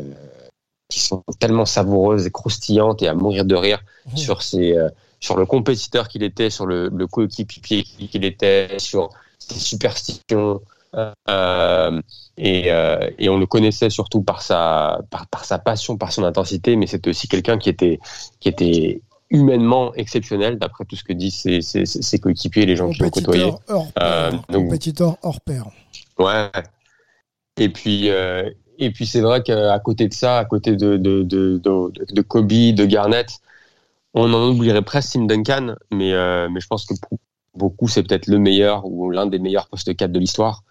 [0.90, 3.82] qui sont tellement savoureuses et croustillantes et à mourir de rire
[4.14, 4.18] Mmh.
[4.18, 9.10] sur ses, euh, sur le compétiteur qu'il était, sur le, le coéquipier qu'il était, sur
[9.38, 10.62] ses superstitions.
[10.96, 12.02] Euh,
[12.38, 16.24] et, euh, et on le connaissait surtout par sa, par, par sa passion, par son
[16.24, 18.00] intensité, mais c'était aussi quelqu'un qui était,
[18.40, 22.76] qui était humainement exceptionnel, d'après tout ce que disent ses, ses, ses coéquipiers et les
[22.76, 23.52] gens qui l'ont côtoyé.
[23.68, 25.66] Hors Euh, donc- Compétiteur hors pair.
[26.18, 26.50] Ouais.
[27.58, 31.22] Et puis, euh, et puis c'est vrai qu'à côté de ça, à côté de, de,
[31.24, 33.30] de, de, Kobe, de Garnett,
[34.16, 36.14] on en oublierait presque Tim Duncan, mais,
[36.50, 37.20] mais je pense que pour
[37.54, 40.64] beaucoup, c'est peut-être le meilleur ou l'un des meilleurs postes 4 de l'histoire,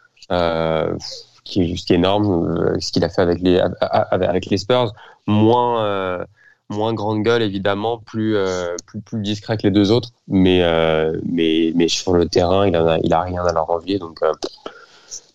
[1.45, 2.27] qui est juste énorme,
[2.59, 4.93] euh, ce qu'il a fait avec les, avec les Spurs.
[5.27, 6.25] Moins, euh,
[6.69, 11.19] moins grande gueule, évidemment, plus, euh, plus, plus discret que les deux autres, mais, euh,
[11.25, 13.99] mais, mais sur le terrain, il, en a, il a rien à leur envier.
[13.99, 14.33] Donc, euh,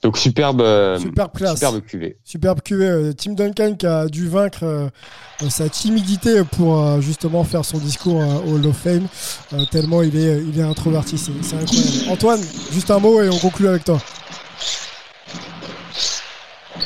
[0.04, 1.56] donc superbe, euh, Superbe classe.
[1.56, 2.18] superbe cuvée.
[2.24, 2.86] Superbe QV.
[2.86, 4.90] euh, Tim Duncan qui a dû vaincre euh,
[5.42, 9.08] euh, sa timidité pour euh, justement faire son discours euh, au Hall of Fame,
[9.54, 11.18] euh, tellement il est, il est introverti.
[11.18, 12.12] C'est c'est incroyable.
[12.12, 12.42] Antoine,
[12.72, 13.98] juste un mot et on conclut avec toi.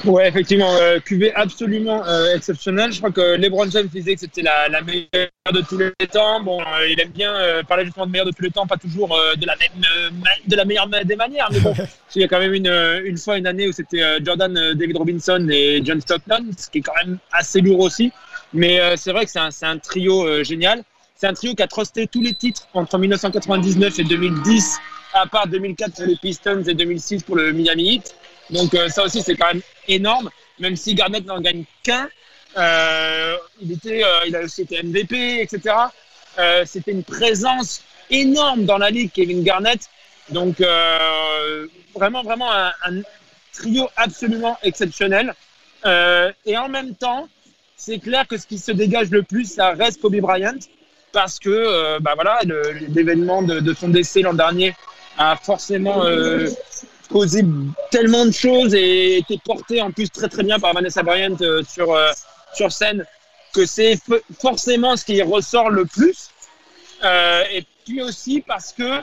[0.06, 2.92] Ouais, effectivement, euh, QV absolument euh, exceptionnel.
[2.92, 6.42] Je crois que LeBron James disait que c'était la, la meilleure de tous les temps.
[6.42, 8.78] Bon, euh, il aime bien euh, parler justement de meilleure de tous les temps, pas
[8.78, 10.12] toujours euh, de la même,
[10.46, 11.74] de la meilleure des manières, mais bon,
[12.16, 12.72] il y a quand même une,
[13.06, 16.82] une fois une année où c'était Jordan, David Robinson et John Stockton, ce qui est
[16.82, 18.12] quand même assez lourd aussi.
[18.54, 20.84] Mais c'est vrai que c'est un, c'est un trio génial.
[21.16, 24.78] C'est un trio qui a trusté tous les titres entre 1999 et 2010,
[25.14, 28.16] à part 2004 pour les Pistons et 2006 pour le Miami Heat.
[28.50, 30.30] Donc euh, ça aussi c'est quand même énorme,
[30.60, 32.10] même si Garnett n'en gagne qu'un.
[32.58, 35.76] Euh, il était, euh, il a aussi été MVP, etc.
[36.40, 39.82] Euh, C'était une présence énorme dans la ligue, Kevin Garnett.
[40.30, 43.02] Donc euh, vraiment, vraiment un,
[43.54, 45.34] trio absolument exceptionnel.
[45.86, 47.28] Euh, et en même temps,
[47.76, 50.60] c'est clair que ce qui se dégage le plus, ça reste Kobe Bryant,
[51.12, 52.40] parce que bah voilà,
[52.90, 54.76] l'événement de, de son décès l'an dernier
[55.18, 56.04] a forcément
[57.08, 57.44] causé
[57.92, 61.64] tellement de choses et été porté en plus très très bien par Vanessa Bryant euh,
[61.68, 62.12] sur, euh,
[62.56, 63.06] sur scène
[63.54, 63.98] que c'est
[64.40, 66.30] forcément ce qui ressort le plus.
[67.04, 69.02] Euh, et puis aussi parce que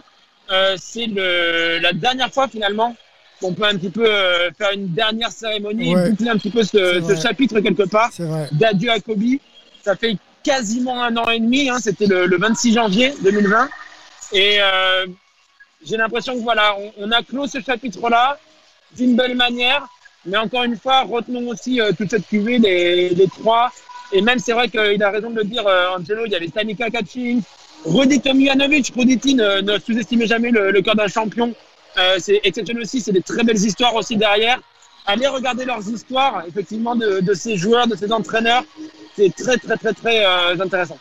[0.50, 2.94] euh, c'est le- la dernière fois finalement
[3.40, 6.06] qu'on peut un petit peu euh, faire une dernière cérémonie Ouais.
[6.06, 8.10] et boucler un petit peu ce, ce chapitre quelque part
[8.52, 9.22] d'adieu à Kobe.
[9.84, 13.68] Ça fait quasiment un an et demi, hein, c'était le, le 26 janvier 2020.
[14.32, 15.06] Et euh,
[15.84, 18.38] j'ai l'impression que voilà, on, on a clos ce chapitre-là
[18.96, 19.86] d'une belle manière.
[20.26, 23.70] Mais encore une fois, retenons aussi euh, toute cette cuvée, les, les trois.
[24.12, 26.48] Et même, c'est vrai qu'il a raison de le dire, euh, Angelo, il y avait
[26.48, 27.40] Stanika Kacin,
[27.84, 28.92] Rudy Tomjanovic.
[28.96, 31.54] Rudy ne, ne sous-estimez jamais le, le cœur d'un champion.
[31.98, 34.60] Euh, c'est exceptionnel aussi, c'est des très belles histoires aussi derrière.
[35.06, 38.64] Allez regarder leurs histoires, effectivement, de, de ces joueurs, de ces entraîneurs.
[39.14, 40.98] C'est très, très, très, très euh, intéressant.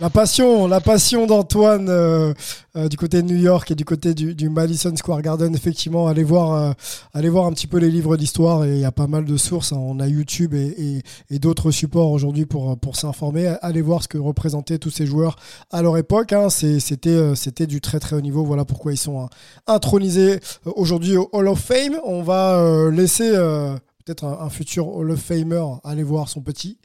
[0.00, 2.32] La passion, la passion d'Antoine euh,
[2.74, 6.06] euh, du côté de New York et du côté du, du Madison Square Garden, effectivement,
[6.08, 6.72] allez voir, euh,
[7.12, 9.36] allez voir un petit peu les livres d'histoire et il y a pas mal de
[9.36, 9.74] sources.
[9.74, 9.78] hein.
[9.78, 13.48] On a YouTube et, et- et d'autres supports aujourd'hui pour, pour s'informer.
[13.60, 15.36] Allez voir ce que représentaient tous ces joueurs
[15.70, 16.32] à leur époque.
[16.32, 16.48] hein.
[16.62, 18.42] Euh, c'était du très très haut niveau.
[18.42, 19.28] Voilà pourquoi ils sont hein,
[19.66, 22.00] intronisés euh, aujourd'hui au Hall of Fame.
[22.04, 23.74] On va euh, laisser euh,
[24.06, 26.78] peut-être un, un futur Hall of Famer aller voir son petit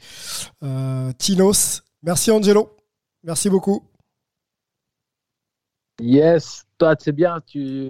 [0.63, 1.81] euh, Tinos.
[2.03, 2.71] Merci Angelo.
[3.25, 3.81] Merci beaucoup.
[5.99, 7.89] Yes, toi, c'est bien, tu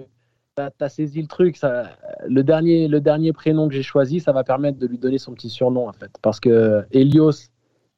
[0.56, 1.58] as, saisi le truc.
[1.58, 1.90] Ça,
[2.26, 5.34] le, dernier, le dernier prénom que j'ai choisi, ça va permettre de lui donner son
[5.34, 6.10] petit surnom, en fait.
[6.22, 7.50] Parce que Helios,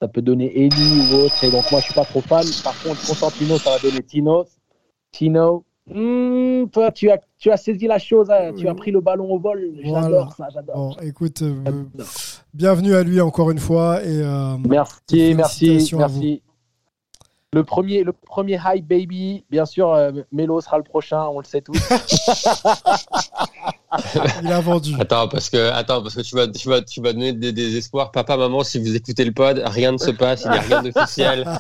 [0.03, 1.45] ça peut donner Eli ou autre.
[1.45, 2.45] Et donc, moi, je suis pas trop fan.
[2.65, 4.49] Par contre, Constantino, ça va donner Tinos.
[5.13, 8.31] Tino, hmm, toi, tu as, tu as saisi la chose.
[8.31, 8.53] hein.
[8.57, 9.75] Tu as pris le ballon au vol.
[9.85, 10.03] Voilà.
[10.03, 10.75] J'adore ça, j'adore.
[10.75, 11.85] Bon, écoute, euh,
[12.53, 14.03] bienvenue à lui encore une fois.
[14.03, 16.43] Et, euh, Merci, merci, merci.
[17.55, 21.47] Le premier, le premier Hi Baby, bien sûr, euh, Melo sera le prochain, on le
[21.47, 21.79] sait tous.
[24.43, 24.95] Il a vendu.
[25.01, 27.79] Attends, parce que, attends, parce que tu vas, tu vas, tu vas donner des, des
[27.79, 28.11] espoirs.
[28.13, 30.83] Papa, maman, si vous écoutez le pod, rien ne se passe, il n'y a rien
[30.83, 31.47] d'officiel.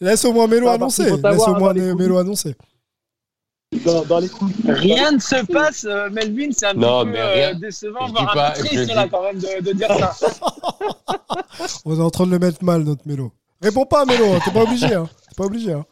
[0.00, 1.04] Laisse au moins Mélo annoncer.
[1.04, 2.54] Laisse au moins dans les Mélo annoncer.
[3.86, 4.52] Dans, dans les coups.
[4.66, 8.34] Rien ne se passe, euh, Melvin, c'est un Non, peu euh, décevant, Je voire un
[8.34, 10.12] pas- peu triste dis- là quand même de, de dire ça.
[11.86, 13.32] On est en train de le mettre mal, notre Mélo.
[13.60, 14.32] Réponds pas, Mélo.
[14.34, 14.94] hein, T'es pas obligé.
[14.94, 15.08] Hein.
[15.28, 15.72] T'es pas obligé.
[15.72, 15.84] Hein.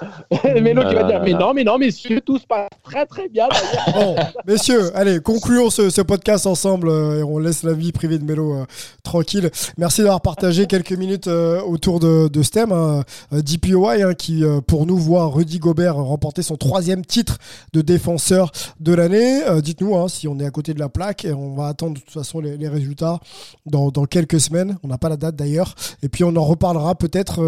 [0.62, 3.28] Mélo qui Ah va dire mais non, mais non, messieurs, tout se passe très très
[3.28, 3.48] bien.
[3.94, 4.14] Bon,
[4.46, 8.24] messieurs, allez, concluons ce, ce podcast ensemble euh, et on laisse la vie privée de
[8.24, 8.64] Mélo euh,
[9.02, 9.50] tranquille.
[9.76, 12.72] Merci d'avoir partagé quelques minutes euh, autour de, de ce thème.
[12.72, 13.02] hein.
[13.32, 17.38] DPOI hein, qui, euh, pour nous, voit Rudy Gobert remporter son troisième titre
[17.72, 19.42] de défenseur de l'année.
[19.46, 21.94] Euh, Dites-nous hein, si on est à côté de la plaque et on va attendre
[21.94, 23.18] de toute façon les, les résultats
[23.66, 24.76] dans, dans quelques semaines.
[24.84, 25.74] On n'a pas la date d'ailleurs.
[26.02, 27.42] Et puis on en reparlera peut-être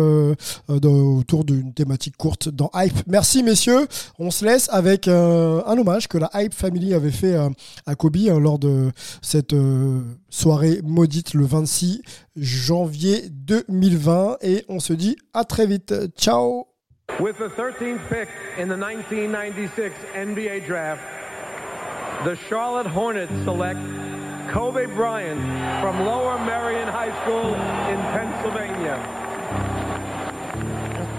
[0.68, 3.06] autour d'une thématique courte dans Hype.
[3.06, 3.86] Merci messieurs.
[4.18, 7.48] On se laisse avec euh, un hommage que la Hype Family avait fait euh,
[7.86, 8.90] à Kobe hein, lors de
[9.22, 12.02] cette euh, soirée maudite le 26
[12.36, 14.38] janvier 2020.
[14.42, 15.94] Et on se dit à très vite.
[16.16, 16.66] Ciao
[17.18, 21.02] With the 13th pick in the 1996 NBA draft,
[22.24, 23.80] the Charlotte Hornets select
[24.52, 25.40] Kobe Bryant
[25.82, 27.54] from Lower Merion High School
[27.90, 29.19] in Pennsylvania.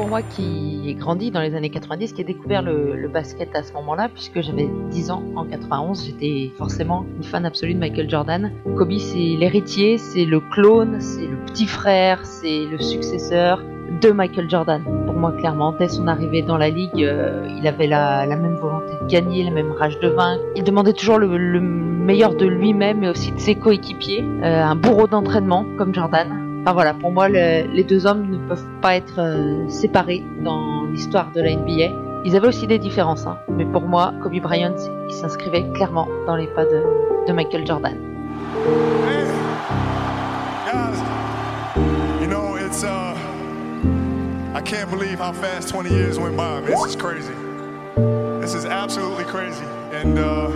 [0.01, 3.61] Pour moi qui ai grandi dans les années 90, qui ai découvert le, basket à
[3.61, 8.09] ce moment-là, puisque j'avais 10 ans en 91, j'étais forcément une fan absolue de Michael
[8.09, 8.51] Jordan.
[8.75, 13.63] Kobe, c'est l'héritier, c'est le clone, c'est le petit frère, c'est le successeur
[14.01, 14.81] de Michael Jordan.
[15.05, 18.93] Pour moi, clairement, dès son arrivée dans la ligue, euh, il avait la, même volonté
[19.03, 20.41] de gagner, la même rage de vaincre.
[20.55, 24.25] Il demandait toujours le, le meilleur de lui-même, mais aussi de ses coéquipiers.
[24.41, 26.40] Euh, un bourreau d'entraînement comme Jordan.
[26.61, 30.85] Enfin voilà, pour moi, le- les deux hommes ne peuvent pas être euh, séparés dans
[30.85, 31.91] l'histoire de la NBA.
[32.23, 34.75] Ils avaient aussi des différences, hein, mais pour moi, Kobe Bryant,
[35.09, 36.83] il s'inscrivait clairement dans les pas de,
[37.27, 37.97] de Michael Jordan.
[40.67, 41.01] Guys,
[42.21, 43.15] you know, it's, uh,
[44.53, 46.61] I can't believe how fast 20 years went by.
[46.61, 47.33] This is crazy.
[48.39, 49.65] This is absolutely crazy.
[49.91, 50.47] And, uh,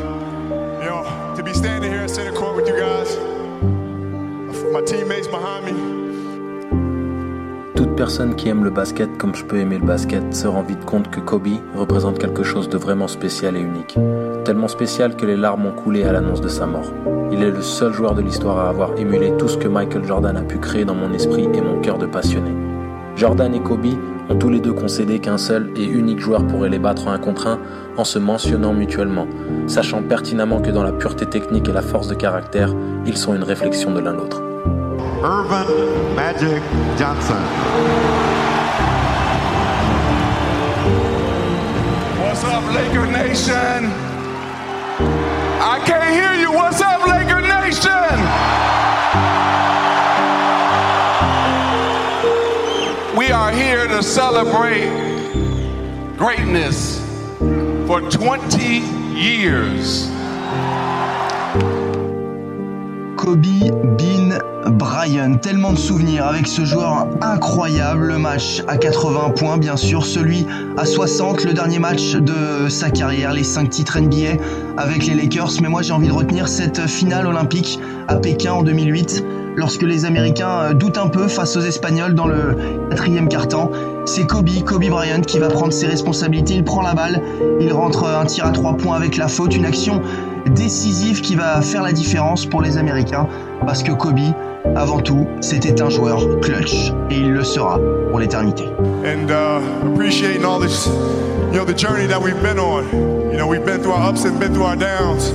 [0.79, 3.15] you know, to be standing here at center court with you guys,
[7.75, 10.83] Toute personne qui aime le basket comme je peux aimer le basket se rend vite
[10.83, 11.47] compte que Kobe
[11.77, 13.97] représente quelque chose de vraiment spécial et unique.
[14.43, 16.91] Tellement spécial que les larmes ont coulé à l'annonce de sa mort.
[17.31, 20.35] Il est le seul joueur de l'histoire à avoir émulé tout ce que Michael Jordan
[20.35, 22.51] a pu créer dans mon esprit et mon cœur de passionné.
[23.15, 23.95] Jordan et Kobe
[24.29, 27.19] ont tous les deux concédé qu'un seul et unique joueur pourrait les battre en un
[27.19, 27.59] contre un
[27.97, 29.27] en se mentionnant mutuellement,
[29.67, 32.69] sachant pertinemment que dans la pureté technique et la force de caractère,
[33.05, 34.41] ils sont une réflexion de l'un l'autre.
[35.23, 35.65] Irvin
[36.15, 36.61] Magic
[36.97, 37.41] Johnson.
[42.21, 43.91] What's up, Laker Nation?
[45.61, 46.51] I can't hear you.
[46.51, 48.19] What's up, Laker Nation?
[53.17, 54.91] We are here to celebrate
[56.17, 57.04] greatness
[57.87, 58.51] for 20
[59.15, 60.09] years.
[63.15, 63.45] Kobe
[63.97, 64.39] Bean
[64.71, 65.37] Bryant.
[65.37, 68.07] Tellement de souvenirs avec ce joueur incroyable.
[68.07, 70.05] Le match à 80 points, bien sûr.
[70.05, 73.33] Celui à 60, le dernier match de sa carrière.
[73.33, 74.41] Les 5 titres NBA
[74.77, 75.61] avec les Lakers.
[75.61, 79.23] Mais moi, j'ai envie de retenir cette finale olympique à Pékin en 2008.
[79.55, 82.57] Lorsque les Américains doutent un peu face aux Espagnols dans le
[82.89, 83.71] quatrième quart-temps,
[84.05, 86.55] c'est Kobe, Kobe Bryant qui va prendre ses responsabilités.
[86.55, 87.21] Il prend la balle,
[87.61, 90.01] il rentre un tir à 3 points avec la faute, une action
[90.53, 93.27] décisive qui va faire la différence pour les Américains
[93.65, 94.19] parce que Kobe,
[94.75, 97.79] avant tout, c'était un joueur clutch et il le sera
[98.09, 98.65] pour l'éternité.
[104.25, 105.33] ups downs,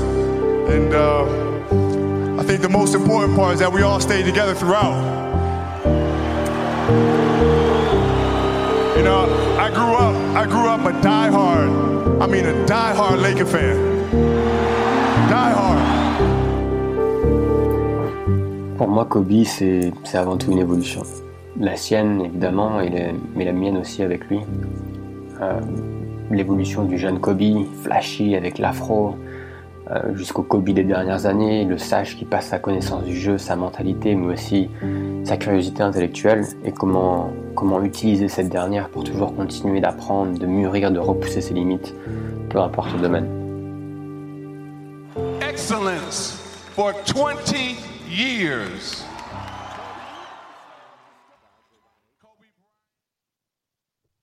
[2.41, 4.97] I think the most important part is that we all stayed together throughout.
[8.97, 9.26] You know,
[9.59, 13.76] I grew up, I grew up a diehard, I mean a diehard Laker fan.
[15.28, 15.78] Diehard.
[18.78, 21.03] Pour moi, Kobe, c'est avant tout une évolution.
[21.59, 24.41] La sienne, évidemment, et la- mais la mienne aussi avec lui.
[25.43, 25.61] Euh,
[26.30, 27.43] L'évolution du jeune Kobe,
[27.82, 29.16] flashy avec l'afro,
[29.91, 33.57] euh, jusqu'au Kobe des dernières années, le sage qui passe sa connaissance du jeu, sa
[33.57, 34.70] mentalité, mais aussi
[35.24, 40.91] sa curiosité intellectuelle, et comment, comment utiliser cette dernière pour toujours continuer d'apprendre, de mûrir,
[40.91, 41.95] de repousser ses limites,
[42.51, 43.26] peu importe le domaine.
[45.41, 46.38] Excellence
[46.74, 47.53] for 20
[48.09, 49.05] years.